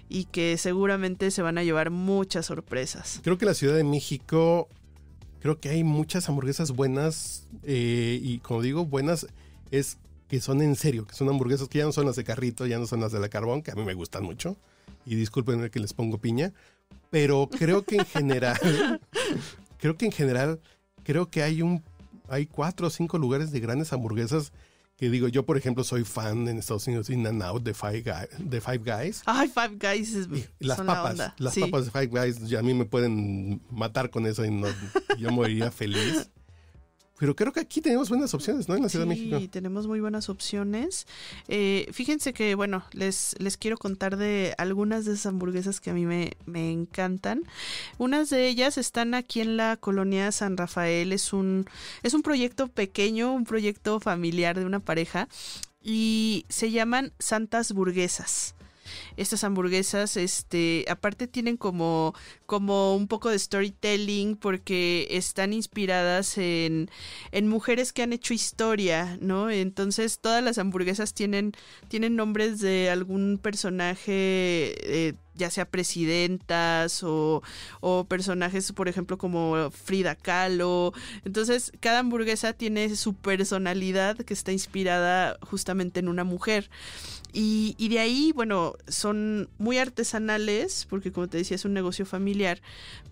[0.09, 3.21] y que seguramente se van a llevar muchas sorpresas.
[3.23, 4.67] Creo que la Ciudad de México,
[5.39, 9.27] creo que hay muchas hamburguesas buenas eh, y como digo, buenas
[9.71, 9.97] es
[10.29, 12.77] que son en serio, que son hamburguesas que ya no son las de carrito, ya
[12.77, 14.55] no son las de la carbón, que a mí me gustan mucho.
[15.05, 16.53] Y discúlpenme que les pongo piña,
[17.09, 18.57] pero creo que en general,
[19.79, 20.59] creo que en general,
[21.03, 21.83] creo que hay un,
[22.29, 24.53] hay cuatro o cinco lugares de grandes hamburguesas
[24.97, 28.03] que digo, yo por ejemplo soy fan en Estados Unidos In and Out de Five,
[28.37, 29.23] de Five Guys.
[29.25, 30.27] Ay, Five Guys es
[30.59, 34.45] Las papas, las papas de Five Guys, ya a mí me pueden matar con eso
[34.45, 34.67] y no,
[35.17, 36.29] yo moriría feliz.
[37.19, 38.75] Pero creo que aquí tenemos buenas opciones, ¿no?
[38.75, 39.37] En la Ciudad de México.
[39.39, 41.05] Sí, tenemos muy buenas opciones.
[41.49, 45.93] Eh, fíjense que, bueno, les, les quiero contar de algunas de esas hamburguesas que a
[45.93, 47.43] mí me, me encantan.
[47.97, 51.11] Unas de ellas están aquí en la colonia San Rafael.
[51.11, 51.65] Es un,
[52.03, 55.27] es un proyecto pequeño, un proyecto familiar de una pareja.
[55.81, 58.55] Y se llaman Santas Burguesas
[59.17, 62.13] estas hamburguesas, este, aparte tienen como,
[62.45, 66.89] como un poco de storytelling porque están inspiradas en,
[67.31, 69.49] en mujeres que han hecho historia, ¿no?
[69.49, 71.53] Entonces todas las hamburguesas tienen,
[71.87, 77.41] tienen nombres de algún personaje eh, ya sea presidentas o,
[77.79, 80.93] o, personajes, por ejemplo, como Frida Kahlo.
[81.25, 86.69] Entonces, cada hamburguesa tiene su personalidad que está inspirada justamente en una mujer.
[87.31, 92.61] Y, de ahí, bueno, son muy artesanales, porque como te decía, es un negocio familiar,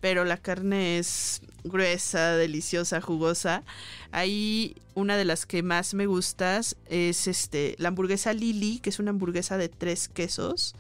[0.02, 3.64] pero la carne es gruesa, deliciosa, jugosa.
[4.12, 9.00] Ahí una de las que más me gustas es este, la hamburguesa Lili, que es
[9.00, 10.76] una hamburguesa de tres quesos.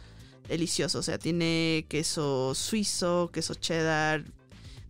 [0.47, 4.23] Delicioso, o sea, tiene queso suizo, queso cheddar,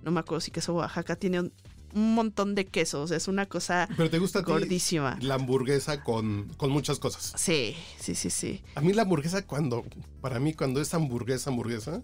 [0.04, 1.52] no me acuerdo si queso Oaxaca, tiene un,
[1.98, 3.12] un montón de quesos.
[3.12, 5.18] Es una cosa Pero te gusta gordísima.
[5.22, 7.34] la hamburguesa con, con muchas cosas.
[7.36, 8.62] Sí, sí, sí, sí.
[8.76, 9.84] A mí la hamburguesa cuando,
[10.22, 12.02] para mí cuando es hamburguesa, hamburguesa,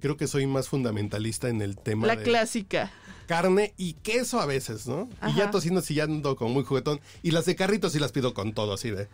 [0.00, 2.92] creo que soy más fundamentalista en el tema La clásica.
[3.26, 5.08] Carne y queso a veces, ¿no?
[5.26, 7.00] Y ya tocino si ya ando como muy juguetón.
[7.22, 9.08] Y las de carritos sí las pido con todo, así de...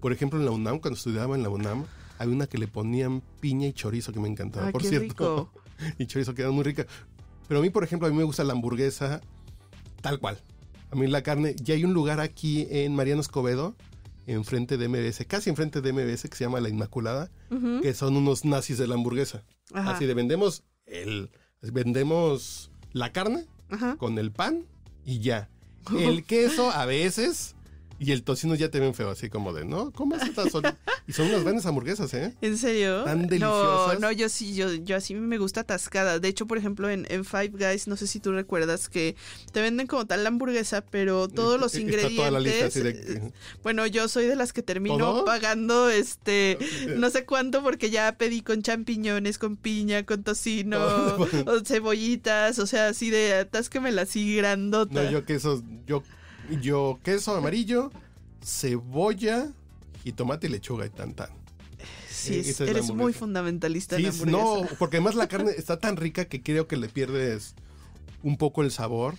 [0.00, 1.86] Por ejemplo, en la UNAM, cuando estudiaba en la UNAM,
[2.18, 5.50] había una que le ponían piña y chorizo que me encantaba, por cierto.
[5.98, 6.86] y chorizo queda muy rica.
[7.48, 9.22] Pero a mí, por ejemplo, a mí me gusta la hamburguesa
[10.04, 10.38] tal cual.
[10.90, 13.74] A mí la carne, ya hay un lugar aquí en Mariano Escobedo,
[14.26, 17.30] enfrente de MBS, casi enfrente de MBS, que se llama La Inmaculada,
[17.80, 19.44] que son unos nazis de la hamburguesa.
[19.72, 21.30] Así de vendemos el,
[21.62, 23.46] vendemos la carne
[23.96, 24.66] con el pan
[25.06, 25.48] y ya.
[25.98, 27.53] El queso a veces
[27.98, 29.90] y el tocino ya te ven feo, así como de, ¿no?
[29.92, 30.44] ¿Cómo es esta
[31.06, 32.34] Y son unas grandes hamburguesas, ¿eh?
[32.40, 33.04] ¿En serio?
[33.04, 34.00] Tan deliciosas.
[34.00, 36.18] No, no, yo sí, yo, yo así me gusta atascada.
[36.18, 39.16] De hecho, por ejemplo, en, Five Guys, no sé si tú recuerdas que
[39.52, 42.16] te venden como tal la hamburguesa, pero todos los ingredientes.
[42.16, 42.90] Toda la lista así de...
[42.90, 43.32] Eh,
[43.62, 46.58] bueno, yo soy de las que termino pagando este
[46.96, 50.78] no sé cuánto porque ya pedí con champiñones, con piña, con tocino,
[51.46, 55.02] o cebollitas, o sea, así de atásquemela así grandota.
[55.02, 56.02] No, yo queso, yo
[56.60, 57.90] yo queso amarillo,
[58.42, 59.48] cebolla,
[60.04, 61.30] y tomate y lechuga y tan tan.
[62.08, 65.96] Sí, Eh, es- eres muy fundamentalista Sí, en no, porque además la carne está tan
[65.96, 67.54] rica que creo que le pierdes
[68.22, 69.14] un poco el sabor.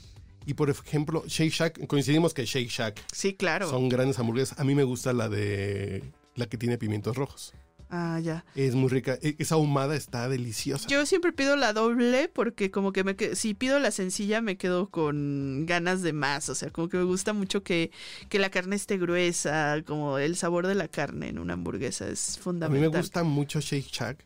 [0.48, 3.68] Y por ejemplo, Shake Shack, coincidimos que Shake Shack Sí, claro.
[3.70, 4.60] son grandes hamburguesas.
[4.60, 6.04] A mí me gusta la de
[6.36, 7.54] la que tiene pimientos rojos.
[7.98, 8.44] Ah, ya.
[8.56, 9.18] Es muy rica.
[9.22, 10.88] E- Esa ahumada está deliciosa.
[10.90, 14.90] Yo siempre pido la doble porque como que me si pido la sencilla me quedo
[14.90, 17.92] con ganas de más, o sea, como que me gusta mucho que,
[18.28, 22.36] que la carne esté gruesa, como el sabor de la carne en una hamburguesa es
[22.36, 22.92] A mí fundamental.
[22.92, 24.26] me gusta mucho Shake Shack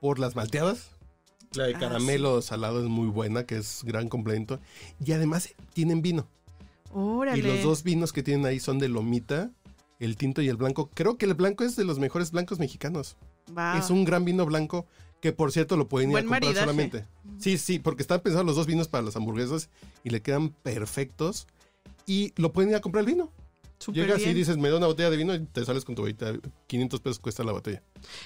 [0.00, 0.90] por las malteadas.
[1.54, 4.58] La de Ah, caramelo salado es muy buena, que es gran complemento.
[5.04, 6.26] Y además tienen vino.
[6.94, 7.38] Órale.
[7.38, 9.50] Y los dos vinos que tienen ahí son de lomita,
[10.04, 10.90] el tinto y el blanco.
[10.94, 13.16] Creo que el blanco es de los mejores blancos mexicanos.
[13.78, 14.86] Es un gran vino blanco
[15.20, 16.66] que por cierto lo pueden ir Buen a comprar maridaje.
[16.66, 17.04] solamente.
[17.38, 19.68] Sí, sí, porque están pensados los dos vinos para las hamburguesas
[20.02, 21.46] y le quedan perfectos.
[22.06, 23.30] Y lo pueden ir a comprar el vino.
[23.82, 26.02] Súper Llegas y dices, me da una botella de vino y te sales con tu
[26.02, 26.38] botella.
[26.68, 27.82] 500 pesos cuesta la botella.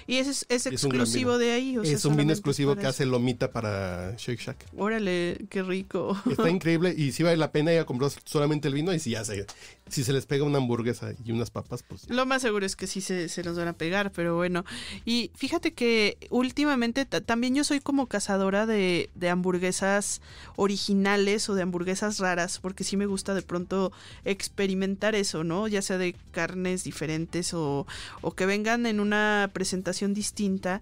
[0.06, 1.78] Y ese es, exclusivo de ahí.
[1.78, 2.90] O sea, es un vino exclusivo que eso.
[2.90, 4.66] hace Lomita para Shake Shack.
[4.76, 6.16] Órale, qué rico.
[6.30, 9.10] Está increíble y sí vale la pena ir a comprar solamente el vino y si
[9.10, 9.46] ya se,
[9.88, 12.86] si se les pega una hamburguesa y unas papas, pues Lo más seguro es que
[12.86, 14.64] sí se, se nos van a pegar, pero bueno.
[15.04, 20.20] Y fíjate que últimamente ta- también yo soy como cazadora de, de hamburguesas
[20.56, 23.92] originales o de hamburguesas raras, porque sí me gusta de pronto
[24.24, 27.86] experimentar eso, Ya sea de carnes diferentes o,
[28.20, 30.80] o que vengan en una presentación distinta.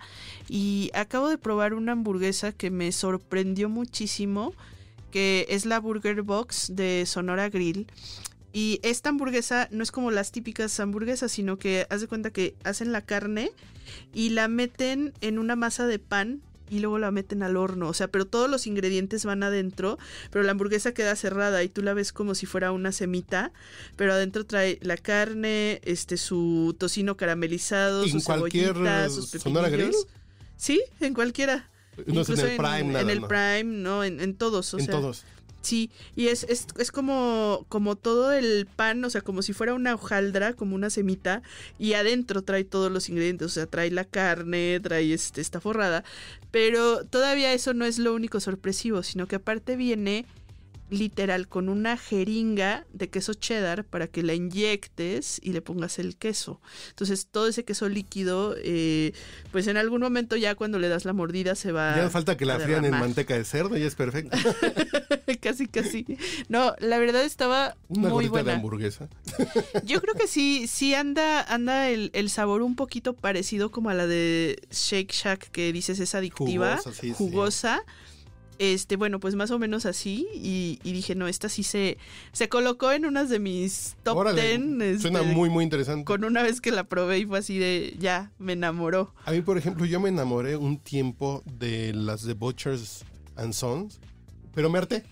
[0.48, 4.54] Y acabo de probar una hamburguesa que me sorprendió muchísimo,
[5.10, 7.86] que es la Burger Box de Sonora Grill.
[8.52, 12.54] Y esta hamburguesa no es como las típicas hamburguesas, sino que haz de cuenta que
[12.62, 13.50] hacen la carne
[14.12, 16.40] y la meten en una masa de pan
[16.70, 17.88] y luego la meten al horno.
[17.88, 19.98] O sea, pero todos los ingredientes van adentro,
[20.30, 23.52] pero la hamburguesa queda cerrada y tú la ves como si fuera una semita,
[23.96, 28.74] pero adentro trae la carne, este su tocino caramelizado, ¿En sus cualquier,
[29.10, 29.94] sus Sonora Grill?
[30.56, 31.68] Sí, en cualquiera.
[32.06, 33.28] no es en Incluso el Prime nada, En el ¿no?
[33.28, 34.72] Prime, no, en, en todos.
[34.74, 35.24] O en sea, todos.
[35.64, 39.72] Sí, y es, es, es como, como todo el pan, o sea, como si fuera
[39.72, 41.40] una hojaldra, como una semita,
[41.78, 46.04] y adentro trae todos los ingredientes, o sea, trae la carne, trae este, esta forrada,
[46.50, 50.26] pero todavía eso no es lo único sorpresivo, sino que aparte viene
[50.90, 56.16] literal con una jeringa de queso cheddar para que la inyectes y le pongas el
[56.16, 56.60] queso.
[56.90, 59.12] Entonces todo ese queso líquido, eh,
[59.50, 61.96] pues en algún momento ya cuando le das la mordida se va...
[61.96, 64.36] Ya falta que la frían en manteca de cerdo y es perfecto.
[65.40, 66.06] casi, casi.
[66.48, 68.54] No, la verdad estaba Una muy gordita de buena.
[68.56, 69.08] hamburguesa.
[69.84, 73.94] Yo creo que sí, sí anda, anda el, el sabor un poquito parecido como a
[73.94, 77.14] la de Shake Shack que dices es adictiva, Jugosa, sí, sí.
[78.58, 80.26] Este, bueno, pues más o menos así.
[80.34, 81.98] Y, y dije, no, esta sí se,
[82.32, 85.02] se colocó en unas de mis top Órale, 10.
[85.02, 86.04] Suena este, muy, muy interesante.
[86.04, 89.14] Con una vez que la probé y fue así de, ya, me enamoró.
[89.24, 93.04] A mí, por ejemplo, yo me enamoré un tiempo de las de Butchers
[93.36, 94.00] and Sons,
[94.54, 95.04] pero me harté.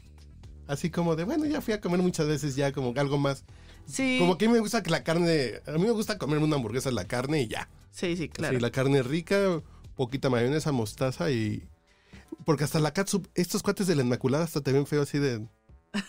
[0.68, 3.44] Así como de, bueno, ya fui a comer muchas veces ya como algo más.
[3.86, 6.44] Sí, Como que a mí me gusta que la carne, a mí me gusta comerme
[6.44, 7.68] una hamburguesa la carne y ya.
[7.90, 8.56] sí, sí, claro.
[8.56, 9.60] Sí, la carne rica,
[9.96, 11.64] poquita mayonesa, mostaza y...
[12.44, 15.46] Porque hasta la catsup, estos cuates de la Inmaculada hasta te ven feo así de...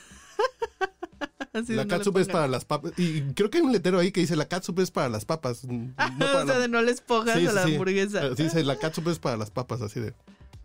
[1.53, 2.93] Así la no le catsup es para las papas.
[2.97, 5.63] Y creo que hay un letrero ahí que dice la catsup es para las papas.
[5.65, 7.73] No para o sea, la- de no les pongas Sí, a la sí, sí.
[7.75, 8.25] hamburguesa.
[8.25, 10.13] Así dice, la catsup es para las papas, así de...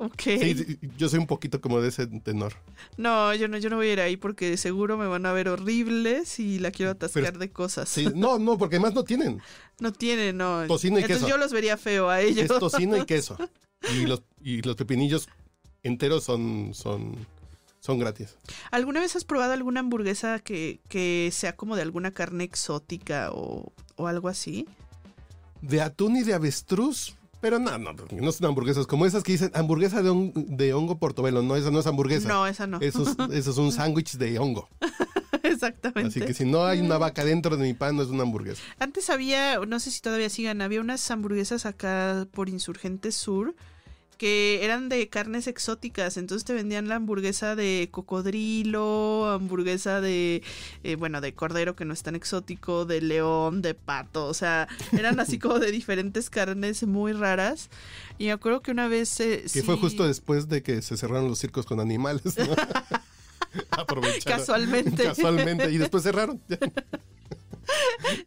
[0.00, 0.22] Ok.
[0.22, 2.54] Sí, sí, yo soy un poquito como de ese tenor.
[2.96, 5.48] No, yo no, yo no voy a ir ahí porque seguro me van a ver
[5.48, 7.88] horribles y la quiero atascar Pero- de cosas.
[7.88, 9.40] Sí, no, no, porque además no tienen.
[9.80, 10.66] No tiene, no.
[10.66, 11.28] Tocino y Entonces queso.
[11.28, 12.50] yo los vería feo a ellos.
[12.50, 13.36] Es tocino y queso.
[13.94, 15.28] Y los, y los pepinillos
[15.82, 17.14] enteros son, son,
[17.80, 18.36] son gratis.
[18.70, 23.72] ¿Alguna vez has probado alguna hamburguesa que, que sea como de alguna carne exótica o,
[23.96, 24.66] o algo así?
[25.62, 27.14] De atún y de avestruz.
[27.40, 31.40] Pero no, no, no son hamburguesas como esas que dicen hamburguesa de, de hongo portobelo.
[31.40, 32.26] No, esa no es hamburguesa.
[32.26, 32.80] No, esa no.
[32.80, 34.68] Eso es, eso es un sándwich de hongo.
[35.44, 36.08] Exactamente.
[36.08, 38.60] Así que si no hay una vaca dentro de mi pan, no es una hamburguesa.
[38.80, 43.54] Antes había, no sé si todavía sigan, había unas hamburguesas acá por Insurgente Sur
[44.18, 50.42] que eran de carnes exóticas, entonces te vendían la hamburguesa de cocodrilo, hamburguesa de,
[50.84, 54.68] eh, bueno, de cordero que no es tan exótico, de león, de pato, o sea,
[54.92, 57.70] eran así como de diferentes carnes muy raras.
[58.18, 59.18] Y me acuerdo que una vez...
[59.20, 62.36] eh, Que sí- fue justo después de que se cerraron los circos con animales.
[62.36, 62.54] ¿no?
[63.70, 64.38] Aprovecharon.
[64.40, 65.04] Casualmente.
[65.04, 65.70] Casualmente.
[65.70, 66.40] Y después cerraron.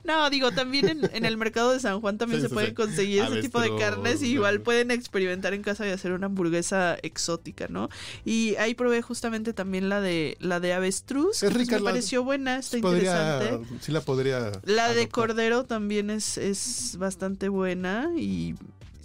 [0.04, 2.70] No, digo, también en, en el mercado de San Juan también Sí, se sí, pueden
[2.72, 2.76] sí.
[2.76, 6.98] conseguir ese tipo de carnes y igual pueden experimentar en casa y hacer una hamburguesa
[7.02, 7.90] exótica, ¿no?
[8.26, 11.92] Y ahí probé justamente también la de la de avestruz, Es pues, rica me la-
[11.92, 13.76] pareció buena, está podría, interesante.
[13.82, 14.52] sí la podría.
[14.64, 18.56] La de cordero también es, es bastante buena y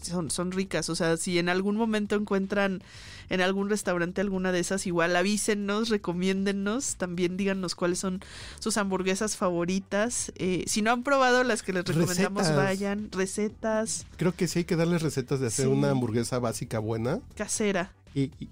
[0.03, 0.89] son, son ricas.
[0.91, 2.83] O sea, si en algún momento encuentran
[3.29, 8.21] en algún restaurante alguna de esas, igual avísennos, recomiéndennos, también díganos cuáles son
[8.59, 10.33] sus hamburguesas favoritas.
[10.37, 12.57] Eh, si no han probado las que les recomendamos, Recetas.
[12.65, 13.11] vayan.
[13.13, 15.71] Recetas, Creo que sí hay que darles recetas de hacer Sí.
[15.73, 17.21] una hamburguesa básica buena.
[17.37, 17.93] casera.
[18.15, 18.49] Y, y-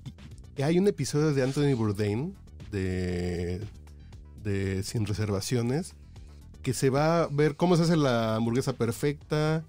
[0.57, 2.35] y hay un episodio de Anthony Bourdain
[2.71, 3.61] de,
[4.43, 5.95] de Sin Reservaciones
[6.63, 9.65] que se va a ver cómo se hace la hamburguesa perfecta,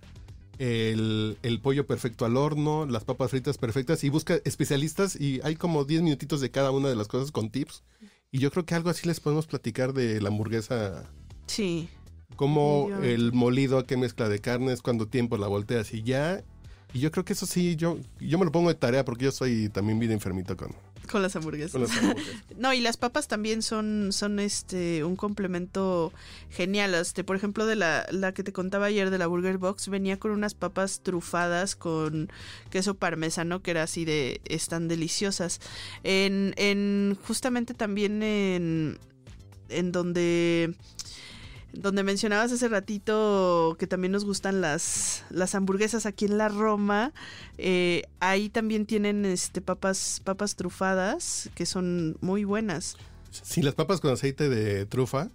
[0.59, 5.55] el, el pollo perfecto al horno, las papas fritas perfectas y busca especialistas y hay
[5.55, 7.83] como 10 minutitos de cada una de las cosas con tips.
[8.31, 11.09] Y yo creo que algo así les podemos platicar de la hamburguesa,
[11.47, 11.87] Sí.
[12.35, 16.43] como el molido, qué mezcla de carnes, cuánto tiempo la volteas y ya.
[16.93, 19.31] Y yo creo que eso sí, yo, yo me lo pongo de tarea porque yo
[19.31, 20.71] soy también bien enfermito con,
[21.11, 21.71] Con las hamburguesas.
[21.71, 22.43] con las hamburguesas.
[22.57, 26.13] No, y las papas también son, son este un complemento
[26.49, 26.93] genial.
[26.95, 30.17] Este, por ejemplo, de la, la que te contaba ayer de la Burger Box, venía
[30.17, 32.31] con unas papas trufadas con
[32.69, 35.59] queso parmesano, que era así de, están deliciosas.
[36.03, 38.99] En, en justamente también en,
[39.69, 40.75] en donde
[41.75, 47.13] donde mencionabas hace ratito que también nos gustan las, las hamburguesas aquí en la Roma,
[47.57, 52.97] eh, ahí también tienen este papas, papas trufadas que son muy buenas.
[53.29, 55.29] Sí, las papas con aceite de trufa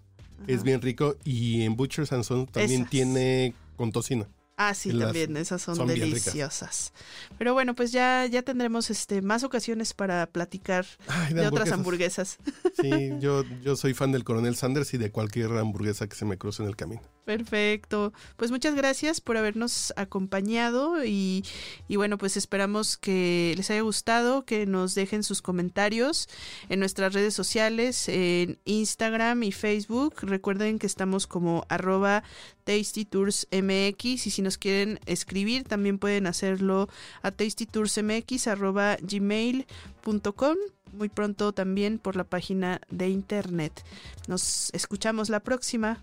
[0.46, 2.90] es bien rico y en Butcher's and Sons también Esas.
[2.90, 4.26] tiene con tocino.
[4.62, 6.92] Ah, sí, Las- también, esas son, deliciosas.
[7.38, 12.36] Pero bueno, pues ya, ya tendremos este más ocasiones para platicar Ay, de otras hamburguesas.
[12.78, 12.90] Sí,
[13.20, 16.62] yo, yo soy fan del Coronel Sanders y de cualquier hamburguesa que se me cruce
[16.62, 17.00] en el camino.
[17.24, 18.12] Perfecto.
[18.36, 21.44] Pues muchas gracias por habernos acompañado y,
[21.86, 26.28] y bueno, pues esperamos que les haya gustado, que nos dejen sus comentarios
[26.68, 30.16] en nuestras redes sociales, en Instagram y Facebook.
[30.22, 32.24] Recuerden que estamos como arroba
[32.64, 36.88] tastytoursmx y si nos quieren escribir también pueden hacerlo
[37.22, 38.96] a tastytoursmx arroba
[40.92, 43.84] muy pronto también por la página de internet.
[44.26, 46.02] Nos escuchamos la próxima.